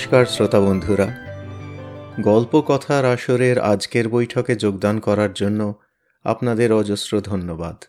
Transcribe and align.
নমস্কার 0.00 0.26
শ্রোতা 0.26 0.60
বন্ধুরা। 0.60 1.06
গল্প 2.20 2.60
কথার 2.60 3.04
আসরের 3.04 3.58
আজকের 3.58 4.08
বৈঠকে 4.08 4.56
যোগদান 4.56 5.00
করার 5.00 5.32
জন্য 5.32 5.74
আপনাদের 6.22 6.72
অজস্র 6.72 7.20
ধন্যবাদ। 7.20 7.84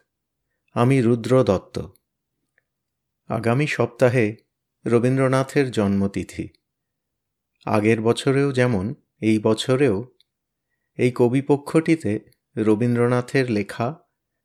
আমি 0.73 1.01
রুদ্র 1.01 1.43
দত্ত। 1.43 1.79
আগামী 3.27 3.67
সপ্তাহে 3.67 4.35
রবীন্দ্রনাথের 4.85 5.71
জন্মতিথি। 5.71 6.49
আগের 7.65 8.01
বছরেও 8.01 8.51
যেমন, 8.51 8.95
এই 9.21 9.39
বছরেও 9.39 10.05
এই 10.97 11.11
কবিপক্ষটিতে 11.11 12.19
রবীন্দ্রনাথের 12.57 13.51
লেখা 13.51 13.95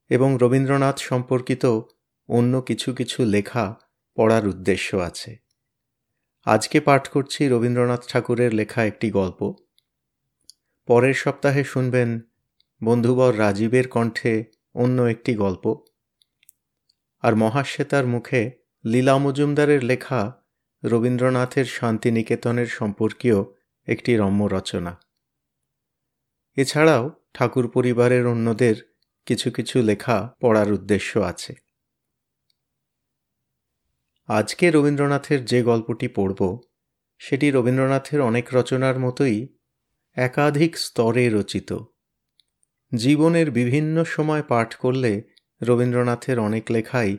এবং 0.08 0.38
রবীন্দ্রনাথ 0.40 0.98
সম্পর্কিত 0.98 1.80
অন্য 2.28 2.60
কিছু 2.60 2.94
কিছু 2.94 3.24
লেখা 3.24 3.74
পড়ার 4.16 4.48
উদ্দেশ্য 4.48 4.96
আছে। 4.96 5.45
আজকে 6.46 6.80
পাঠ 6.80 7.08
করছি 7.08 7.48
রবীন্দ্রনাথ 7.48 8.08
ঠাকুরের 8.08 8.54
লেখা 8.54 8.84
একটি 8.84 9.10
গল্প। 9.10 9.54
পরের 10.86 11.14
সপ্তাহে 11.14 11.64
শুনবেন 11.64 12.20
বন্ধুবর 12.84 13.38
রাজীবের 13.38 13.88
কণ্ঠে 13.88 14.44
অন্য 14.74 15.02
একটি 15.02 15.34
গল্প। 15.34 15.76
আর 17.22 17.34
মহাশ্বেতার 17.34 18.06
মুখে 18.06 18.50
লীলা 18.84 19.18
মজুমদারের 19.18 19.84
লেখা 19.84 20.42
রবীন্দ্রনাথের 20.84 21.64
শান্তিনিকেতনের 21.64 22.66
সম্পর্কীয় 22.66 23.44
একটি 23.86 24.16
রম্য 24.16 24.44
রচনা। 24.44 25.00
এছাড়াও 26.56 27.10
ঠাকুর 27.34 27.70
পরিবারের 27.70 28.26
অন্যদের 28.26 28.76
কিছু 29.26 29.50
কিছু 29.50 29.82
লেখা 29.82 30.34
পড়ার 30.40 30.72
উদ্দেশ্য 30.72 31.18
আছে। 31.18 31.65
আজকে 34.28 34.70
রবীন্দ্রনাথের 34.70 35.44
যে 35.44 35.62
গল্পটি 35.62 36.08
পড়ব, 36.08 36.60
সেটি 37.18 37.50
রবীন্দ্রনাথের 37.50 38.20
অনেক 38.20 38.54
রচনার 38.54 38.98
মতোই 38.98 39.48
একাধিক 40.14 40.78
স্তরে 40.78 41.30
রচিত। 41.30 41.76
জীবনের 42.94 43.50
বিভিন্ন 43.50 44.04
সময় 44.04 44.42
পাঠ 44.42 44.74
করলে 44.74 45.22
রবীন্দ্রনাথের 45.62 46.38
অনেক 46.38 46.70
লেখাই 46.70 47.18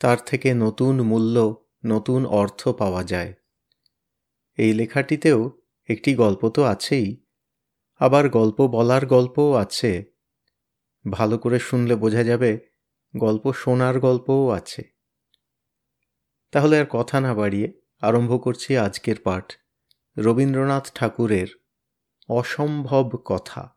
তার 0.00 0.16
থেকে 0.26 0.54
নতুন 0.54 1.02
মূল্য, 1.02 1.64
নতুন 1.86 2.26
অর্থ 2.26 2.68
পাওয়া 2.68 3.04
যায়। 3.04 3.32
এই 4.56 4.72
লেখাটিতেও 4.72 5.50
একটি 5.88 6.14
গল্প 6.14 6.48
তো 6.48 6.64
আছেই, 6.64 7.24
আবার 7.98 8.28
গল্প 8.28 8.66
বলার 8.66 9.06
গল্পও 9.06 9.52
আছে। 9.52 10.04
ভালো 11.10 11.38
করে 11.38 11.58
শুনলে 11.58 11.94
বোঝা 11.96 12.24
যাবে, 12.24 12.58
গল্প 13.16 13.52
শোনার 13.52 14.00
গল্পও 14.00 14.48
আছে। 14.48 15.01
তাহলে 16.52 16.80
আর 16.80 16.86
কথা 16.90 17.20
না 17.20 17.34
বাড়িয়ে 17.34 17.80
আরম্ভ 18.00 18.44
করছি 18.44 18.76
আজকের 18.76 19.16
পাঠ 19.24 19.52
রবীন্দ্রনাথ 20.18 20.92
ঠাকুরের 20.94 21.46
অসম্ভব 22.28 23.10
কথা। 23.24 23.76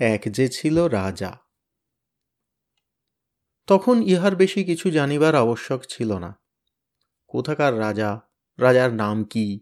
এক 0.00 0.22
যে 0.26 0.48
ছিল 0.48 0.84
রাজা। 0.84 1.38
তখন 3.66 4.02
ইহার 4.02 4.36
বেশি 4.36 4.64
কিছু 4.64 4.90
জানিবার 4.90 5.34
আবশ্যক 5.34 5.82
ছিল 5.88 6.18
না। 6.18 6.40
কোথাকার 7.28 7.78
রাজা 7.78 8.25
রাজার 8.58 8.94
নাম 8.94 9.24
কি? 9.24 9.60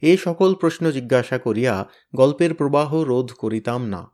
এ 0.00 0.16
সকল 0.16 0.54
প্রশ্ন 0.54 0.90
জিজ্ঞাসা 0.90 1.38
করিয়া 1.38 1.88
গল্পের 2.16 2.54
প্রবাহ 2.54 3.02
রোধ 3.02 3.32
করিতাম 3.32 3.86
না। 3.88 4.10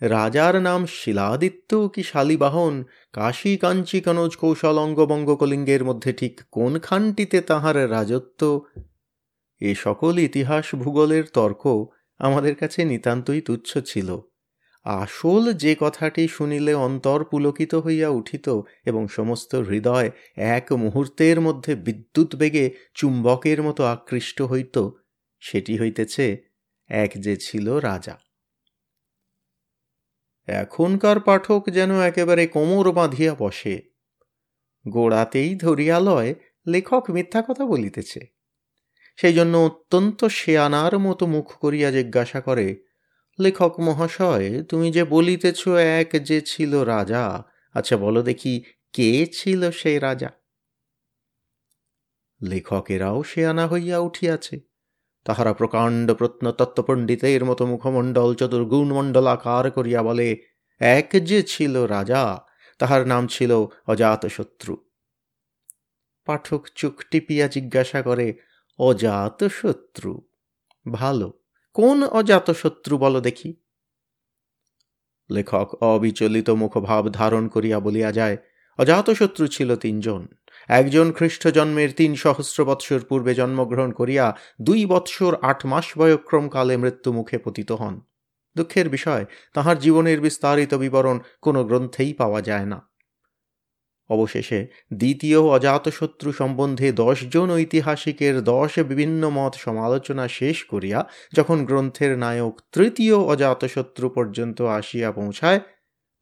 রাজার 0.00 0.62
নাম 0.62 0.86
শিলাদিত্য 0.86 1.88
কি 1.88 2.02
শালিবাহন? 2.02 2.84
কাশী 3.12 3.56
কাঞ্চি 3.56 4.00
কনজ 4.00 4.36
কৌশল 4.36 4.78
অঙ্গবঙ্গ 4.78 5.34
কলিঙ্গের 5.34 5.84
মধ্যে 5.84 6.12
ঠিক 6.12 6.40
কোনখানটিতে 6.50 7.40
তাহার 7.40 7.90
রাজত্ব? 7.90 8.60
এ 9.60 9.74
সকল 9.74 10.18
ইতিহাস 10.18 10.74
ভূগোলের 10.74 11.24
তর্ক 11.32 11.86
আমাদের 12.18 12.54
কাছে 12.54 12.84
নিতান্তই 12.84 13.40
তুচ্ছ 13.40 13.78
ছিল। 13.78 14.20
আসল 14.86 15.52
যে 15.52 15.76
কথাটি 15.80 16.28
শুনিলে 16.28 16.74
অন্তর 16.74 17.24
পুলকিত 17.24 17.74
হইয়া 17.74 18.08
উঠিত 18.08 18.60
এবং 18.84 19.08
সমস্ত 19.08 19.54
হৃদয় 19.54 20.10
এক 20.36 20.72
মুহূর্তের 20.72 21.40
মধ্যে 21.40 21.74
বিদ্যুৎ 21.74 22.36
বেগে 22.36 22.70
চুম্বকের 22.94 23.62
মতো 23.62 23.84
আকৃষ্ট 23.84 24.42
হইত, 24.42 24.88
সেটি 25.40 25.78
হইতেছে 25.78 26.38
এক 26.88 27.10
যে 27.16 27.36
ছিল 27.36 27.72
রাজা। 27.72 28.18
এখনকার 30.46 31.20
পাঠক 31.20 31.70
যেন 31.70 32.00
একেবারে 32.00 32.46
কোমর 32.46 32.92
বাঁধিয়া 32.92 33.34
বসে, 33.38 33.82
গোড়াতেই 34.88 35.54
ধরিয়া 35.54 36.00
লয় 36.00 36.34
লেখক 36.66 37.10
মিথ্যা 37.10 37.42
কথা 37.42 37.66
বলিতেছে। 37.66 38.26
সেই 39.16 39.32
জন্য 39.32 39.56
অত্যন্ত 39.56 40.24
শেয়ানার 40.24 40.98
মতো 40.98 41.26
মুখ 41.26 41.52
করিয়া 41.52 41.90
জিজ্ঞাসা 41.90 42.40
করে 42.40 42.85
লেখক 43.40 43.80
মহাশয়, 43.80 44.62
তুমি 44.62 44.92
যে 44.92 45.04
বলিতেছ 45.04 45.68
এক 45.68 46.10
যে 46.24 46.40
ছিল 46.40 46.74
রাজা 46.74 47.44
আচ্ছা 47.74 47.96
বলো 47.96 48.22
দেখি 48.22 48.64
কে 48.92 49.26
ছিল 49.32 49.70
সেই 49.70 49.98
রাজা? 49.98 50.30
লেখকেরাও 52.42 53.22
সে 53.22 53.46
আনা 53.46 53.66
হইয়া 53.66 53.98
উঠিয়াছে। 53.98 54.60
তাহারা 55.24 55.52
প্রকাণ্ড 55.52 56.12
প্রত্নতত্ত্ব 56.12 56.82
পণ্ডিতের 56.82 57.44
মতো 57.44 57.66
মুখমণ্ডল 57.66 58.34
চতুর্গুণ 58.34 58.92
মণ্ডল 58.92 59.26
আকার 59.26 59.70
করিয়া 59.70 60.02
বলে, 60.02 60.36
এক 60.78 61.10
যে 61.24 61.42
ছিল 61.42 61.84
রাজা, 61.84 62.44
তাহার 62.78 63.06
নাম 63.06 63.26
ছিল 63.26 63.66
অজাতশত্রু 63.86 64.76
পাঠক 66.24 66.66
চোখ 66.74 67.04
টিপিয়া 67.10 67.48
জিজ্ঞাসা 67.48 68.02
করে 68.02 68.34
অজাতশত্রু 68.78 70.28
ভালো। 70.92 71.45
কোন 71.76 72.06
অজাতশত্রু 72.06 72.98
বল 72.98 73.20
দেখি? 73.20 73.54
লেখক 75.30 75.82
অবিচলিত 75.82 76.50
মুখভাব 76.50 77.08
ধারণ 77.08 77.48
করিয়া 77.48 77.80
বলিয়া 77.80 78.12
যায় 78.12 78.36
অজাতশত্রু 78.78 79.46
ছিল 79.46 79.76
তিনজন। 79.76 80.26
একজন 80.68 81.12
খ্রিস্ট 81.12 81.48
জন্মের 81.48 81.92
তিন 81.92 82.14
সহস্র 82.14 82.64
বৎসর 82.64 83.00
পূর্বে 83.00 83.34
জন্মগ্রহণ 83.34 83.92
করিয়া 83.92 84.36
দুই 84.62 84.86
বৎসর 84.86 85.36
আট 85.42 85.66
মাস 85.66 85.98
বয়ক্রমকালে 85.98 86.76
মৃত্যুমুখে 86.76 87.38
পতিত 87.38 87.72
হন। 87.72 88.00
দুঃখের 88.56 88.88
বিষয়, 88.88 89.24
তাহার 89.54 89.78
জীবনের 89.78 90.20
বিস্তারিত 90.20 90.74
বিবরণ 90.74 91.20
কোনো 91.42 91.64
গ্রন্থেই 91.64 92.12
পাওয়া 92.12 92.42
যায় 92.42 92.66
না। 92.66 92.88
অবশেষে 94.10 94.66
দ্বিতীয় 94.92 95.40
অজাতশত্রু 95.40 96.32
সম্বন্ধে 96.32 96.92
দশজন 96.92 97.50
ঐতিহাসিকের 97.50 98.42
দশ 98.42 98.78
বিভিন্ন 98.78 99.30
মত 99.30 99.54
সমালোচনা 99.56 100.28
শেষ 100.28 100.64
করিয়া 100.64 101.08
যখন 101.34 101.64
গ্রন্থের 101.64 102.18
নায়ক 102.18 102.60
তৃতীয় 102.72 103.16
অজাতশত্রু 103.16 104.10
পর্যন্ত 104.10 104.62
আসিয়া 104.62 105.12
পৌঁছায়, 105.12 105.60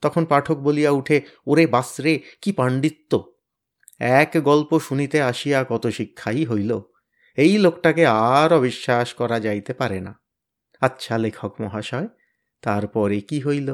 তখন 0.03 0.25
পাঠক 0.25 0.59
বলিয়া 0.59 0.91
উঠে, 0.91 1.23
ওরে 1.47 1.67
বাসরে, 1.67 2.21
কি 2.43 2.53
পাণ্ডিত্য! 2.53 3.13
এক 4.01 4.37
গল্প 4.45 4.79
শুনিতে 4.79 5.23
আসিয়া 5.23 5.65
কত 5.65 5.87
শিক্ষাই 5.87 6.45
হইল। 6.45 6.81
এই 7.39 7.59
লোকটাকে 7.59 8.07
আর 8.07 8.53
অবিশ্বাস 8.53 9.15
করা 9.15 9.41
যাইতে 9.41 9.73
পারে 9.75 10.01
না। 10.01 10.13
আচ্ছা 10.83 11.19
লেখক 11.19 11.61
মহাশয়, 11.61 12.09
তারপরে 12.63 13.21
কি 13.21 13.41
হইল? 13.41 13.69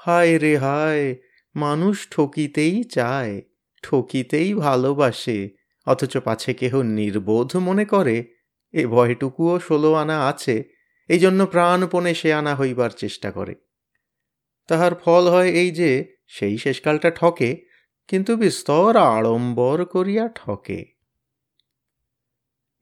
হায় 0.00 0.38
রে 0.38 0.56
হায়! 0.56 1.06
মানুষ 1.54 2.08
ঠকিতেই 2.10 2.84
চায়, 2.84 3.42
ঠকিতেই 3.82 4.54
ভালোবাসে, 4.54 5.50
অথচ 5.86 6.16
পাছে 6.16 6.54
কেহ 6.54 6.82
নির্বোধ 6.82 7.56
মনে 7.56 7.84
করে, 7.84 8.34
এ 8.72 8.86
ভয়টুকুও 8.86 9.60
ষোলো 9.60 9.94
আনা 9.94 10.26
আছে 10.26 10.64
এই 11.08 11.18
জন্য 11.18 11.46
প্রাণপণে 11.46 12.14
সে 12.14 12.32
আনা 12.32 12.54
হইবার 12.54 12.90
চেষ্টা 12.90 13.30
করে। 13.30 13.54
তাহার 14.66 14.94
ফল 14.94 15.28
হয় 15.28 15.48
এই 15.48 15.70
যে, 15.70 16.16
সেই 16.28 16.58
শেষকালটা 16.58 17.10
ঠকে, 17.10 17.66
কিন্তু 18.08 18.36
বিস্তর 18.36 18.96
আড়ম্বর 18.96 19.84
করিয়া 19.84 20.28
ঠকে। 20.28 20.84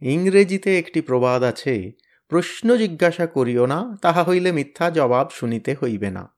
ইংরেজিতে 0.00 0.78
একটি 0.78 1.00
প্রবাদ 1.00 1.42
আছে, 1.42 1.92
প্রশ্ন 2.28 2.76
জিজ্ঞাসা 2.76 3.26
করিও 3.26 3.66
না, 3.66 3.96
তাহা 4.02 4.24
হইলে 4.24 4.52
মিথ্যা 4.52 4.90
জবাব 4.90 5.30
শুনিতে 5.30 5.76
হইবে 5.82 6.10
না। 6.10 6.37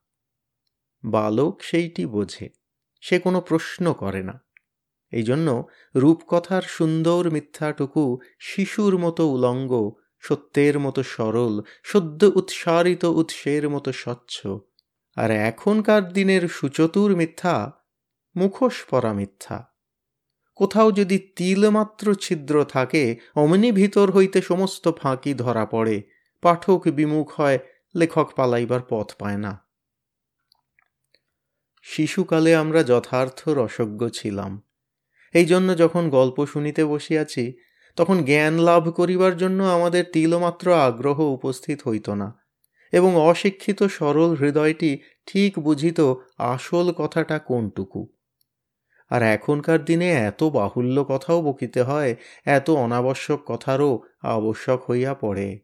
বালক 1.03 1.61
সেইটি 1.63 2.05
বোঝে, 2.05 2.49
সে 3.01 3.19
কোনো 3.19 3.41
প্রশ্ন 3.41 3.93
করে 3.93 4.23
না। 4.23 4.35
এই 5.13 5.23
জন্য 5.23 5.67
রূপকথার 5.95 6.61
সুন্দর 6.61 7.31
মিথ্যাটুকু 7.31 8.19
শিশুর 8.39 8.97
মতো 8.97 9.27
উলঙ্গ, 9.27 9.91
সত্যের 10.19 10.79
মতো 10.79 11.03
সরল, 11.03 11.61
সদ্য 11.83 12.25
উৎসারিত 12.25 13.05
উৎসের 13.05 13.69
মতো 13.69 13.91
স্বচ্ছ, 13.91 14.47
আর 15.17 15.31
এখনকার 15.31 16.13
দিনের 16.13 16.47
সুচতুর 16.47 17.15
মিথ্যা 17.15 17.71
মুখোশ 18.35 18.85
পরা 18.89 19.13
মিথ্যা। 19.13 19.57
কোথাও 20.55 20.91
যদি 20.91 21.17
তিলমাত্র 21.35 22.15
ছিদ্র 22.15 22.63
থাকে, 22.65 23.17
অমনি 23.35 23.71
ভিতর 23.71 24.11
হইতে 24.11 24.41
সমস্ত 24.41 24.89
ফাঁকি 24.89 25.33
ধরা 25.33 25.65
পড়ে, 25.65 26.01
পাঠক 26.41 26.87
বিমুখ 26.87 27.27
হয়, 27.39 27.59
লেখক 27.95 28.33
পালাইবার 28.35 28.81
পথ 28.89 29.15
পায় 29.19 29.37
না। 29.37 29.70
শিশুকালে 31.81 32.55
আমরা 32.55 32.83
যথার্থ 32.83 33.49
রসজ্ঞ 33.49 34.09
ছিলাম। 34.09 34.61
এই 35.33 35.45
জন্য 35.45 35.77
যখন 35.77 36.09
গল্প 36.09 36.45
শুনিতে 36.45 36.85
বসিয়াছি, 36.85 37.53
তখন 37.95 38.23
জ্ঞান 38.23 38.59
লাভ 38.59 38.89
করিবার 38.89 39.37
জন্য 39.37 39.63
আমাদের 39.63 40.05
তিলমাত্র 40.13 40.73
আগ্রহ 40.73 41.19
উপস্থিত 41.19 41.87
হইত 41.87 42.09
না 42.09 42.45
এবং 42.91 43.15
অশিক্ষিত 43.15 43.83
সরল 43.83 44.35
হৃদয়টি 44.35 44.99
ঠিক 45.25 45.59
বুঝিত 45.59 46.13
আসল 46.37 46.91
কথাটা 46.91 47.39
কোনটুকু? 47.39 48.07
আর 49.09 49.21
এখনকার 49.21 49.85
দিনে 49.85 50.11
এত 50.11 50.43
বাহুল্য 50.43 51.03
কথাও 51.03 51.41
বকিতে 51.41 51.81
হয়, 51.81 52.15
এত 52.45 52.69
অনাবশ্যক 52.69 53.39
কথারও 53.45 54.01
আবশ্যক 54.21 54.91
হইয়া 54.91 55.13
পড়ে। 55.13 55.59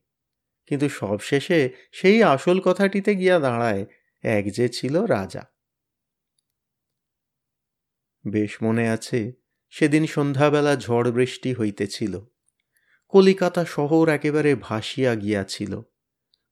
কিন্তু 0.66 0.90
সবশেষে 0.90 1.70
সেই 1.92 2.24
আসল 2.24 2.60
কথাটিতে 2.60 3.16
গিয়া 3.16 3.40
দাঁড়ায় 3.40 3.86
এক 4.24 4.52
যে 4.52 4.70
ছিল 4.70 5.02
রাজা। 5.02 5.57
বেশ 8.30 8.64
মনে 8.64 8.90
আছে, 8.90 9.34
সেদিন 9.70 10.06
সন্ধ্যাবেলা 10.06 10.76
ঝড় 10.76 11.12
বৃষ্টি 11.12 11.54
হইতেছিল। 11.54 12.20
কলিকাতা 13.08 13.66
শহর 13.66 14.10
একেবারে 14.10 14.56
ভাসিয়া 14.56 15.16
গিয়াছিল। 15.16 15.82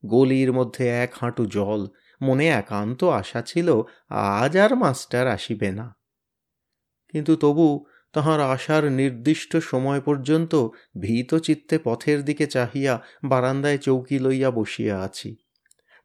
গলির 0.05 0.53
মধ্যে 0.53 0.87
এক 0.87 1.13
হাঁটু 1.21 1.45
জল, 1.45 1.87
মনে 2.21 2.47
একান্ত 2.47 3.03
আশা 3.03 3.41
ছিল 3.41 3.81
আজ 4.09 4.57
আর 4.57 4.75
মাস্টার 4.75 5.27
আসিবে 5.27 5.71
না। 5.71 5.97
কিন্তু 7.09 7.35
তবু 7.35 7.85
তাহার 8.13 8.39
আসার 8.39 8.91
নির্দিষ্ট 8.91 9.57
সময় 9.57 10.01
পর্যন্ত 10.01 10.55
ভীত 11.01 11.35
চিত্তে 11.35 11.79
পথের 11.83 12.25
দিকে 12.25 12.47
চাহিয়া 12.47 13.01
বারান্দায় 13.23 13.77
চৌকি 13.77 14.19
লইয়া 14.19 14.51
বসিয়া 14.51 15.01
আছি। 15.01 15.44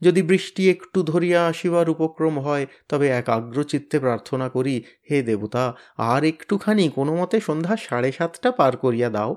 যদি 0.03 0.23
বৃষ্টি 0.23 0.71
একটু 0.71 1.03
ধরিয়া 1.03 1.47
আসিবার 1.47 1.91
উপক্রম 1.91 2.39
হয়, 2.39 2.67
তবে 2.89 3.09
এক 3.09 3.29
আগ্রচিত্তে 3.29 3.99
প্রার্থনা 3.99 4.49
করি, 4.49 4.85
হে 5.11 5.23
দেবতা, 5.23 5.75
আর 5.97 6.25
একটুখানি 6.25 6.89
কোনো 6.89 7.17
মতে 7.17 7.41
সন্ধ্যা 7.41 7.77
সাড়ে 7.77 8.13
সাতটা 8.13 8.51
পার 8.51 8.77
করিয়া 8.77 9.11
দাও। 9.11 9.35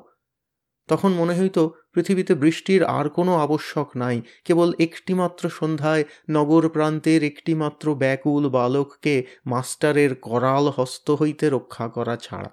তখন 0.88 1.12
মনে 1.12 1.40
হইত, 1.40 1.60
পৃথিবীতে 1.94 2.36
বৃষ্টির 2.36 2.84
আর 2.84 3.10
কোনো 3.10 3.36
আবশ্যক 3.38 3.98
নাই, 3.98 4.22
কেবল 4.46 4.74
একটিমাত্র 4.80 5.50
সন্ধ্যায় 5.50 6.04
নগর 6.30 6.70
প্রান্তের 6.70 7.24
একটিমাত্র 7.24 7.96
ব্যাকুল 7.96 8.50
বালককে 8.50 9.26
মাস্টারের 9.46 10.16
করাল 10.16 10.70
হস্ত 10.70 11.12
হইতে 11.12 11.50
রক্ষা 11.50 11.88
করা 11.88 12.16
ছাড়া। 12.16 12.50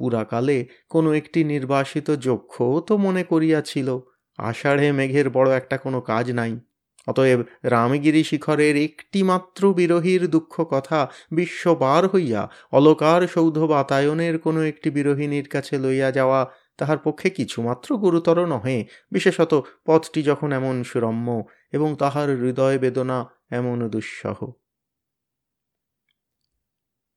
পুরাকালে 0.00 0.66
কোনো 0.88 1.12
একটি 1.12 1.44
নির্বাসিত 1.44 2.10
যক্ষও 2.10 2.80
তো 2.80 2.96
মনে 2.96 3.24
করিয়াছিল। 3.24 3.98
আষাঢ়ে 4.38 4.92
মেঘের 4.92 5.30
বড় 5.30 5.56
একটা 5.56 5.76
কোনো 5.76 6.00
কাজ 6.00 6.32
নাই। 6.32 6.60
অতএব 7.06 7.40
রামগিরি 7.62 8.24
শিখরের 8.24 8.76
একটিমাত্র 8.76 9.74
বিরোহীর 9.74 10.30
দুঃখ 10.30 10.64
কথা 10.70 11.08
বিশ্ববার 11.30 12.08
হইয়া 12.08 12.48
অলকার 12.72 13.28
সৌধ 13.28 13.58
বাতায়নের 13.58 14.38
কোনো 14.38 14.64
একটি 14.64 14.90
বিরোহিনীর 14.90 15.48
কাছে 15.48 15.78
লইয়া 15.78 16.10
যাওয়া 16.10 16.50
তাহার 16.78 16.98
পক্ষে 16.98 17.30
কিছুমাত্র 17.30 17.96
গুরুতর 17.96 18.44
নহে। 18.44 18.86
বিশেষত 19.10 19.66
পথটি 19.86 20.22
যখন 20.22 20.52
এমন 20.52 20.82
সুরম্য 20.82 21.44
এবং 21.72 21.96
তাহার 21.98 22.36
হৃদয় 22.36 22.78
বেদনা 22.78 23.26
এমন 23.50 23.88
দুঃসহ। 23.88 24.50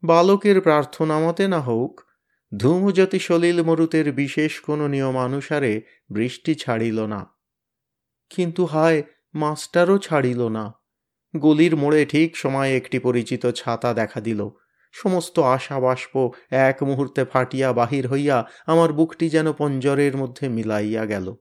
বালকের 0.04 0.62
প্রার্থনা 0.62 1.20
মতে 1.20 1.48
না 1.48 1.60
হোক 1.60 2.02
ধূমজ্যোতি 2.58 3.20
সলিল 3.20 3.64
মরুতের 3.64 4.14
বিশেষ 4.14 4.60
কোনো 4.60 4.88
নিয়মানুসারে 4.88 5.82
বৃষ্টি 6.10 6.56
ছাড়িল 6.56 7.06
না। 7.06 7.26
কিন্তু 8.30 8.66
হায়, 8.66 9.04
মাস্টারও 9.34 9.98
ছাড়িল 9.98 10.48
না। 10.48 10.74
গলির 11.38 11.76
মোড়ে 11.76 12.06
ঠিক 12.06 12.38
সময়ে 12.38 12.78
একটি 12.78 13.00
পরিচিত 13.00 13.46
ছাতা 13.46 13.94
দেখা 13.94 14.22
দিল। 14.22 14.50
সমস্ত 14.92 15.40
আশা 15.40 15.80
বাষ্প 15.80 16.30
এক 16.50 16.84
মুহূর্তে 16.84 17.26
ফাটিয়া 17.26 17.74
বাহির 17.74 18.08
হইয়া 18.08 18.48
আমার 18.66 18.94
বুকটি 18.94 19.30
যেন 19.30 19.54
পঞ্জরের 19.54 20.18
মধ্যে 20.18 20.50
মিলাইয়া 20.50 21.06
গেল। 21.06 21.36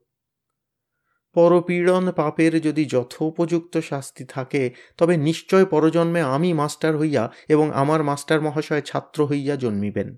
পরপীড়ন 1.34 2.12
পাপের 2.12 2.60
যদি 2.60 2.84
যথোপযুক্ত 2.84 3.78
শাস্তি 3.78 4.24
থাকে, 4.24 4.74
তবে 4.96 5.16
নিশ্চয় 5.16 5.64
পরজন্মে 5.64 6.20
আমি 6.20 6.52
মাস্টার 6.52 6.96
হইয়া 6.96 7.32
এবং 7.48 7.72
আমার 7.72 8.02
মাস্টার 8.02 8.40
মহাশয় 8.40 8.80
ছাত্র 8.80 9.26
হইয়া 9.26 9.56
জন্মিবেন। 9.56 10.16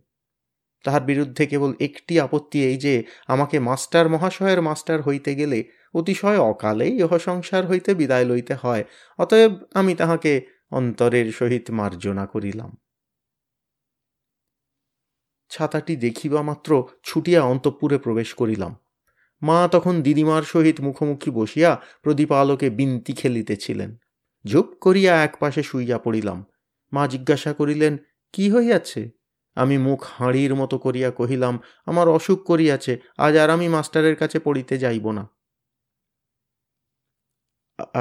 তাহার 0.85 1.01
বিরুদ্ধে 1.01 1.47
কেবল 1.47 1.75
একটি 1.81 2.21
আপত্তি 2.21 2.65
এই 2.65 2.77
যে, 2.77 3.05
আমাকে 3.27 3.59
মাস্টার 3.59 4.09
মহাশয়ের 4.09 4.63
মাস্টার 4.63 5.03
হইতে 5.03 5.35
গেলে 5.35 5.65
অতিশয় 5.95 6.39
অকালেই 6.39 6.99
ইহ 6.99 7.19
সংসার 7.19 7.67
হইতে 7.67 7.95
বিদায় 7.95 8.25
লইতে 8.25 8.55
হয়, 8.55 8.85
অতএব 9.19 9.53
আমি 9.75 9.95
তাহাকে 9.95 10.47
অন্তরের 10.71 11.33
সহিত 11.33 11.71
মার্জনা 11.71 12.27
করিলাম। 12.27 12.77
ছাতাটি 15.51 15.97
দেখিবা 15.97 16.43
মাত্র 16.43 16.85
ছুটিয়া 17.05 17.43
অন্তঃপুরে 17.43 17.99
প্রবেশ 17.99 18.35
করিলাম। 18.35 18.77
মা 19.43 19.69
তখন 19.73 20.03
দিদিমার 20.03 20.43
সহিত 20.43 20.81
মুখোমুখি 20.81 21.31
বসিয়া 21.31 21.81
প্রদীপ 22.03 22.33
আলোকে 22.33 22.71
বিন্তি 22.71 23.13
খেলিতেছিলেন। 23.13 23.97
ঝুপ 24.47 24.67
করিয়া 24.81 25.25
একপাশে 25.25 25.63
শুইয়া 25.63 25.99
পড়িলাম। 25.99 26.45
মা 26.93 27.07
জিজ্ঞাসা 27.07 27.53
করিলেন, 27.53 27.97
কি 28.33 28.51
হইয়াছে? 28.51 29.18
আমি 29.63 29.77
মুখ 29.79 30.01
হাঁড়ির 30.17 30.53
মতো 30.61 30.77
করিয়া 30.85 31.11
কহিলাম, 31.11 31.55
আমার 31.91 32.07
অসুখ 32.09 32.39
করিয়াছে, 32.51 32.93
আজ 33.25 33.35
আর 33.43 33.49
আমি 33.57 33.67
মাস্টারের 33.77 34.17
কাছে 34.21 34.39
পড়িতে 34.47 34.75
যাইব 34.85 35.07
না। 35.19 35.25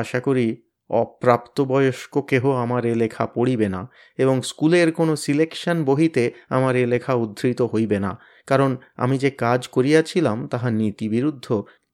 আশা 0.01 0.19
করি 0.27 0.47
অপ্রাপ্তবয়স্ক 0.89 2.13
কেহ 2.29 2.43
আমার 2.63 2.83
এ 2.91 2.93
লেখা 3.03 3.23
পড়িবে 3.35 3.67
না 3.75 3.81
এবং 4.19 4.35
স্কুলের 4.49 4.89
কোনো 4.99 5.13
সিলেকশন 5.15 5.77
বহিতে 5.89 6.23
আমার 6.49 6.73
এ 6.75 6.85
লেখা 6.93 7.13
উদ্ধৃত 7.23 7.59
হইবে 7.73 7.97
না, 8.05 8.11
কারণ 8.47 8.71
আমি 9.03 9.15
যে 9.23 9.29
কাজ 9.43 9.61
করিয়াছিলাম 9.75 10.37
তাহা 10.51 10.69
নীতিবিরুদ্ধ 10.81 11.47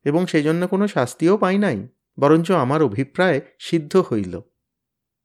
এবং 0.06 0.22
সেই 0.32 0.44
জন্য 0.48 0.62
কোনো 0.74 0.86
শাস্তিও 0.96 1.36
পাই 1.44 1.58
নাই, 1.66 1.78
বরঞ্চ 2.18 2.48
আমার 2.64 2.82
অভিপ্রায় 2.90 3.40
সিদ্ধ 3.68 3.94
হইল। 4.10 4.34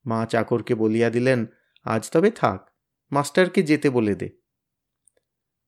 মা 0.06 0.20
চাকরকে 0.32 0.74
বলিয়া 0.82 1.08
দিলেন, 1.16 1.40
আজ 1.86 2.02
তবে 2.14 2.30
থাক 2.40 2.60
মাস্টারকে 3.10 3.62
যেতে 3.62 3.90
বলে 3.90 4.14
দে। 4.14 4.30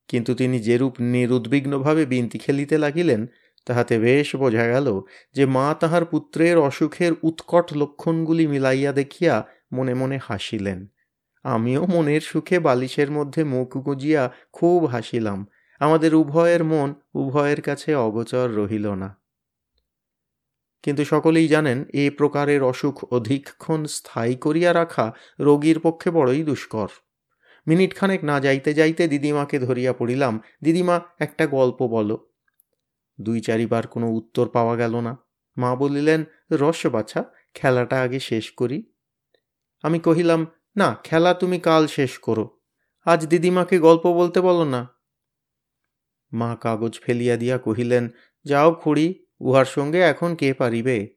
কিন্তু 0.08 0.34
তিনি 0.34 0.60
যেরূপ 0.60 0.94
নিরুদ্বিগ্নভাবে 1.00 2.06
বিনতি 2.06 2.38
খেলিতে 2.38 2.78
লাগিলেন, 2.78 3.26
তাহাতে 3.66 3.98
বেশ 3.98 4.36
বোঝা 4.36 4.66
গেল 4.66 5.00
যে 5.32 5.46
মা 5.46 5.74
তাহার 5.80 6.04
পুত্রের 6.04 6.58
অসুখের 6.58 7.12
উৎকট 7.22 7.76
লক্ষণগুলি 7.76 8.46
মিলাইয়া 8.46 8.92
দেখিয়া 8.92 9.46
মনে 9.72 9.94
মনে 9.94 10.18
হাসিলেন। 10.22 10.86
আমিও 11.42 11.86
মনের 11.86 12.20
সুখে 12.20 12.58
বালিশের 12.58 13.10
মধ্যে 13.10 13.44
মুখ 13.44 13.76
গুজিয়া 13.76 14.30
খুব 14.52 14.84
হাসিলাম। 14.84 15.46
আমাদের 15.78 16.14
উভয়ের 16.14 16.64
মন 16.64 16.94
উভয়ের 17.14 17.62
কাছে 17.62 17.94
অগোচর 17.94 18.50
রহিল 18.50 18.94
না। 18.94 19.20
কিন্তু 20.82 21.04
সকলেই 21.04 21.48
জানেন, 21.48 21.84
এ 21.94 22.10
প্রকারের 22.10 22.62
অসুখ 22.62 23.12
অধিকক্ষণ 23.12 23.84
স্থায়ী 23.84 24.34
করিয়া 24.34 24.74
রাখা 24.74 25.12
রোগীর 25.40 25.80
পক্ষে 25.80 26.10
বড়ই 26.10 26.44
দুষ্কর। 26.44 26.88
মিনিটখানেক 27.70 28.24
না 28.24 28.40
যাইতে 28.40 28.74
যাইতে 28.74 29.08
দিদিমাকে 29.08 29.58
ধরিয়া 29.58 29.92
পড়িলাম। 29.92 30.40
দিদিমা, 30.62 31.00
একটা 31.18 31.46
গল্প 31.46 31.86
বলো। 31.86 32.30
দুই 33.20 33.40
চারিবার 33.40 33.86
কোনো 33.86 34.10
উত্তর 34.10 34.48
পাওয়া 34.48 34.76
গেল 34.76 35.00
না। 35.00 35.16
মা 35.56 35.76
বলিলেন, 35.76 36.24
রস 36.50 36.86
বাছা, 36.86 37.24
খেলাটা 37.54 38.02
আগে 38.02 38.20
শেষ 38.20 38.50
করি। 38.50 38.82
আমি 39.82 39.98
কহিলাম, 39.98 40.46
না, 40.76 40.96
খেলা 41.04 41.34
তুমি 41.34 41.60
কাল 41.60 41.86
শেষ 41.86 42.18
করো। 42.18 42.60
আজ 43.04 43.26
দিদিমাকে 43.26 43.78
গল্প 43.78 44.06
বলতে 44.06 44.40
বলো 44.40 44.64
না। 44.64 44.88
মা 46.32 46.56
কাগজ 46.60 47.00
ফেলিয়া 47.00 47.36
দিয়া 47.36 47.58
কহিলেন, 47.58 48.08
যাও 48.44 48.74
খুড়ি, 48.74 49.26
উহার 49.40 49.64
সঙ্গে 49.64 50.00
এখন 50.00 50.34
কে 50.34 50.54
পারিবে? 50.54 51.08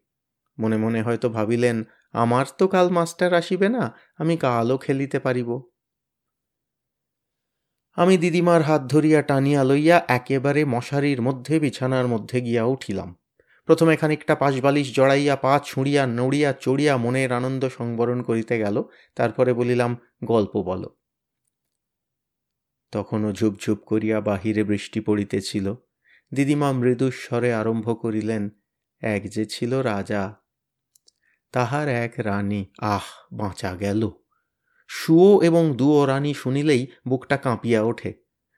মনে 0.60 0.78
মনে 0.78 1.02
হয়তো 1.02 1.30
ভাবিলেন, 1.30 1.84
আমার 2.14 2.46
তো 2.58 2.68
কাল 2.68 2.90
মাস্টার 2.90 3.34
আসিবে 3.34 3.70
না, 3.70 3.98
আমি 4.18 4.38
কালও 4.38 4.78
খেলিতে 4.78 5.20
পারিব। 5.20 5.73
আমি 7.94 8.18
দিদিমার 8.18 8.62
হাত 8.62 8.82
ধরিয়া 8.82 9.22
টানিয়া 9.22 9.64
লইয়া 9.64 10.06
একেবারে 10.08 10.66
মশারির 10.66 11.22
মধ্যে, 11.22 11.60
বিছানার 11.60 12.08
মধ্যে 12.08 12.42
গিয়া 12.42 12.64
উঠিলাম। 12.64 13.16
প্রথমে 13.66 13.96
খানিকটা 13.96 14.36
পাশবালিশ 14.36 14.96
জড়াইয়া, 14.96 15.36
পা 15.36 15.60
ছুঁড়িয়া, 15.66 16.08
নড়িয়া, 16.08 16.54
চড়িয়া 16.54 16.98
মনের 16.98 17.32
আনন্দ 17.32 17.70
সংবরণ 17.70 18.22
করিতে 18.22 18.60
গেল, 18.60 18.84
তারপরে 19.16 19.54
বলিলাম, 19.54 19.98
গল্প 20.24 20.62
বলো। 20.62 20.96
তখনও 22.92 23.34
ঝুপঝুপ 23.34 23.80
করিয়া 23.80 24.22
বাহিরে 24.22 24.64
বৃষ্টি 24.64 25.00
পড়িতেছিল। 25.00 25.74
দিদিমা 26.34 26.72
মৃদুস্বরে 26.72 27.54
আরম্ভ 27.54 28.02
করিলেন, 28.02 28.50
এক 29.02 29.30
যে 29.30 29.46
ছিল 29.46 29.74
রাজা, 29.74 30.36
তাহার 31.52 31.88
এক 31.88 32.14
রানী, 32.18 32.66
আহ, 32.80 33.36
বাঁচা 33.36 33.76
গেল। 33.76 34.10
সুও 34.96 35.42
এবং 35.42 35.76
দুও 35.76 36.06
রানী 36.06 36.34
শুনিলেই 36.34 36.88
বুকটা 37.08 37.38
কাঁপিয়া 37.38 37.82
ওঠে। 37.82 38.14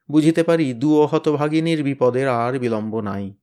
বুঝিতে 0.09 0.43
পারি 0.43 0.73
দুও 0.73 1.05
হতভাগিনীর 1.05 1.83
বিপদের 1.83 2.27
আর 2.29 2.59
বিলম্ব 2.59 2.99
নাই। 2.99 3.33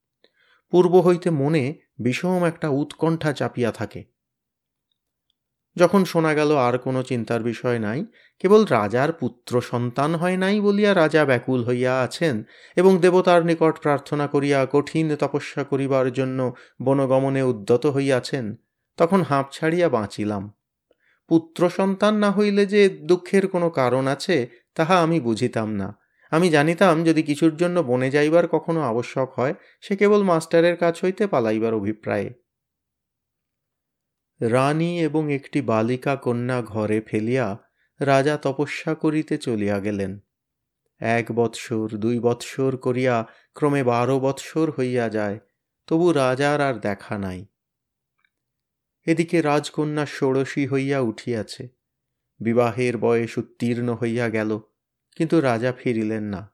পূর্ব 0.70 1.00
হইতে 1.00 1.30
মনে 1.30 1.75
বিষম 1.99 2.44
একটা 2.44 2.68
উৎকণ্ঠা 2.68 3.32
চাপিয়া 3.32 3.72
থাকে। 3.72 4.04
যখন 5.76 6.04
শোনা 6.04 6.34
গেল 6.34 6.56
আর 6.56 6.78
কোনো 6.78 7.02
চিন্তার 7.02 7.42
বিষয় 7.42 7.78
নাই, 7.78 8.04
কেবল 8.38 8.64
রাজার 8.64 9.12
পুত্র 9.12 9.61
সন্তান 9.61 10.14
হয় 10.14 10.37
নাই 10.37 10.61
বলিয়া 10.61 10.94
রাজা 10.94 11.25
ব্যাকুল 11.25 11.64
হইয়া 11.64 12.00
আছেন 12.00 12.44
এবং 12.76 12.99
দেবতার 12.99 13.46
নিকট 13.46 13.80
প্রার্থনা 13.80 14.26
করিয়া 14.26 14.66
কঠিন 14.72 15.16
তপস্যা 15.16 15.64
করিবার 15.64 16.12
জন্য 16.12 16.54
বনগমনে 16.82 17.42
উদ্যত 17.42 17.87
হইয়াছেন, 17.87 18.56
তখন 18.96 19.22
হাঁপ 19.22 19.46
ছাড়িয়া 19.52 19.88
বাঁচিলাম। 19.88 20.54
পুত্র 21.32 21.70
সন্তান 21.70 22.14
না 22.14 22.30
হইলে 22.30 22.66
যে 22.66 22.88
দুঃখের 22.88 23.48
কোনো 23.48 23.70
কারণ 23.70 24.06
আছে, 24.06 24.48
তাহা 24.74 25.02
আমি 25.02 25.20
বুঝিতাম 25.20 25.74
না। 25.74 25.98
আমি 26.30 26.50
জানিতাম, 26.50 27.04
যদি 27.04 27.22
কিছুর 27.22 27.56
জন্য 27.56 27.80
বনে 27.80 28.10
যাইবার 28.10 28.48
কখনো 28.48 28.80
আবশ্যক 28.80 29.32
হয়, 29.36 29.54
সে 29.80 29.96
কেবল 29.96 30.22
মাস্টারের 30.22 30.76
কাছ 30.76 31.04
হইতে 31.04 31.26
পালাইবার 31.26 31.74
অভিপ্রায়ে। 31.74 32.32
রানী 34.40 35.00
এবং 35.00 35.32
একটি 35.32 35.60
বালিকা 35.60 36.16
কন্যা 36.16 36.62
ঘরে 36.62 37.00
ফেলিয়া 37.00 37.58
রাজা 38.00 38.36
তপস্যা 38.36 38.94
করিতে 38.94 39.38
চলিয়া 39.38 39.78
গেলেন। 39.78 40.18
এক 41.00 41.32
বৎসর, 41.32 41.88
দুই 41.96 42.20
বৎসর 42.20 42.76
করিয়া 42.76 43.26
ক্রমে 43.54 43.82
বারো 43.82 44.20
বৎসর 44.20 44.70
হইয়া 44.70 45.08
যায়, 45.08 45.38
তবু 45.86 46.12
রাজার 46.12 46.60
আর 46.60 46.74
দেখা 46.74 47.18
নাই। 47.18 47.46
এদিকে 49.06 49.42
রাজকন্যা 49.42 50.06
ষোড়শী 50.06 50.66
হইয়া 50.66 51.00
উঠিয়াছে। 51.00 51.68
বিবাহের 52.40 52.99
বয়স 52.99 53.38
উত্তীর্ণ 53.38 53.94
হইয়া 53.94 54.28
গেল, 54.28 54.61
কিন্তু 55.16 55.40
রাজা 55.40 55.73
ফিরিলেন 55.73 56.25
না। 56.25 56.52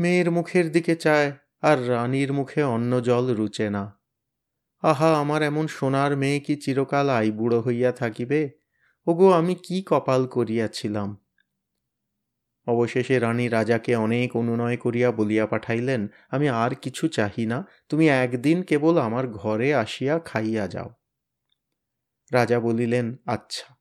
মেয়ের 0.00 0.30
মুখের 0.30 0.72
দিকে 0.72 0.96
চায় 0.96 1.32
আর 1.62 1.88
রানীর 1.88 2.32
মুখে 2.32 2.62
অন্ন 2.62 3.00
জল 3.00 3.34
রুচে 3.34 3.70
না। 3.70 3.98
আহা, 4.82 5.14
আমার 5.14 5.42
এমন 5.42 5.66
সোনার 5.66 6.16
মেয়ে 6.16 6.40
কি 6.40 6.56
চিরকাল 6.56 7.08
আইবুড়ো 7.10 7.60
হইয়া 7.60 7.92
থাকিবে? 7.92 8.50
ওগো, 9.06 9.32
আমি 9.32 9.54
কি 9.54 9.84
কপাল 9.86 10.26
করিয়াছিলাম? 10.26 11.25
অবশেষে 12.66 13.18
রানী 13.18 13.48
রাজাকে 13.48 13.96
অনেক 13.96 14.36
অনুনয় 14.36 14.76
করিয়া 14.76 15.12
বলিয়া 15.12 15.46
পাঠাইলেন, 15.46 16.08
আমি 16.30 16.48
আর 16.48 16.74
কিছু 16.74 17.08
চাহি 17.08 17.46
না, 17.46 17.66
তুমি 17.88 18.08
একদিন 18.08 18.62
কেবল 18.62 18.98
আমার 18.98 19.28
ঘরে 19.28 19.74
আসিয়া 19.74 20.18
খাইয়া 20.18 20.68
যাও। 20.68 20.90
রাজা 22.32 22.60
বলিলেন 22.60 23.16
আচ্ছা। 23.26 23.76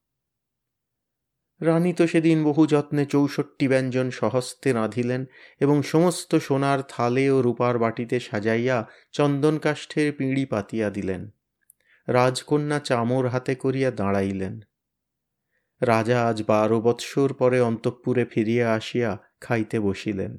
রানী 1.61 1.93
তো 1.93 2.07
সেদিন 2.07 2.43
বহু 2.43 2.67
যত্নে 2.67 3.05
চৌষট্টি 3.05 3.67
ব্যঞ্জন 3.67 4.09
সহস্তে 4.09 4.73
রাঁধিলেন 4.73 5.25
এবং 5.59 5.83
সমস্ত 5.83 6.35
সোনার 6.35 6.81
থালে 6.81 7.29
ও 7.29 7.41
রূপার 7.41 7.79
বাটিতে 7.79 8.19
সাজাইয়া 8.19 8.87
চন্দন 9.11 9.57
কাষ্ঠের 9.57 10.13
পিঁড়ি 10.13 10.45
পাতিয়া 10.45 10.89
দিলেন। 10.89 11.29
রাজকন্যা 12.07 12.79
চামর 12.79 13.27
হাতে 13.27 13.55
করিয়া 13.55 13.91
দাঁড়াইলেন। 13.91 14.61
রাজা 15.85 16.27
আজ 16.27 16.43
বারো 16.47 16.81
বৎসর 16.81 17.33
পরে 17.33 17.61
অন্তঃপুরে 17.61 18.25
ফিরিয়া 18.25 18.73
আসিয়া 18.73 19.17
খাইতে 19.41 19.79
বসিলেন। 19.79 20.37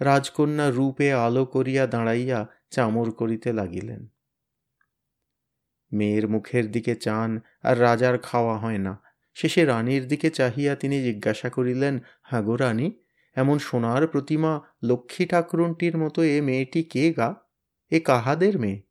রাজকন্যা 0.00 0.70
রূপে 0.70 1.12
আলো 1.12 1.44
করিয়া 1.44 1.86
দাঁড়াইয়া 1.86 2.46
চামর 2.70 3.10
করিতে 3.10 3.52
লাগিলেন। 3.52 4.06
মেয়ের 5.92 6.28
মুখের 6.28 6.72
দিকে 6.72 6.94
চান 6.94 7.40
আর 7.62 7.80
রাজার 7.80 8.18
খাওয়া 8.18 8.58
হয় 8.58 8.78
না। 8.78 9.02
শেষে 9.34 9.64
রানীর 9.64 10.08
দিকে 10.08 10.30
চাহিয়া 10.30 10.76
তিনি 10.76 11.04
জিজ্ঞাসা 11.04 11.48
করিলেন 11.48 12.00
হাগো 12.22 12.56
রানী, 12.56 12.92
এমন 13.34 13.58
সোনার 13.58 14.06
প্রতিমা 14.06 14.60
লক্ষ্মী 14.82 15.26
ঠাকুরনটির 15.26 15.98
মতো 15.98 16.22
এ 16.22 16.40
মেয়েটি 16.40 16.82
কে 16.82 17.12
গা? 17.12 17.34
এ 17.90 18.00
কাহাদের 18.00 18.58
মেয়ে? 18.58 18.82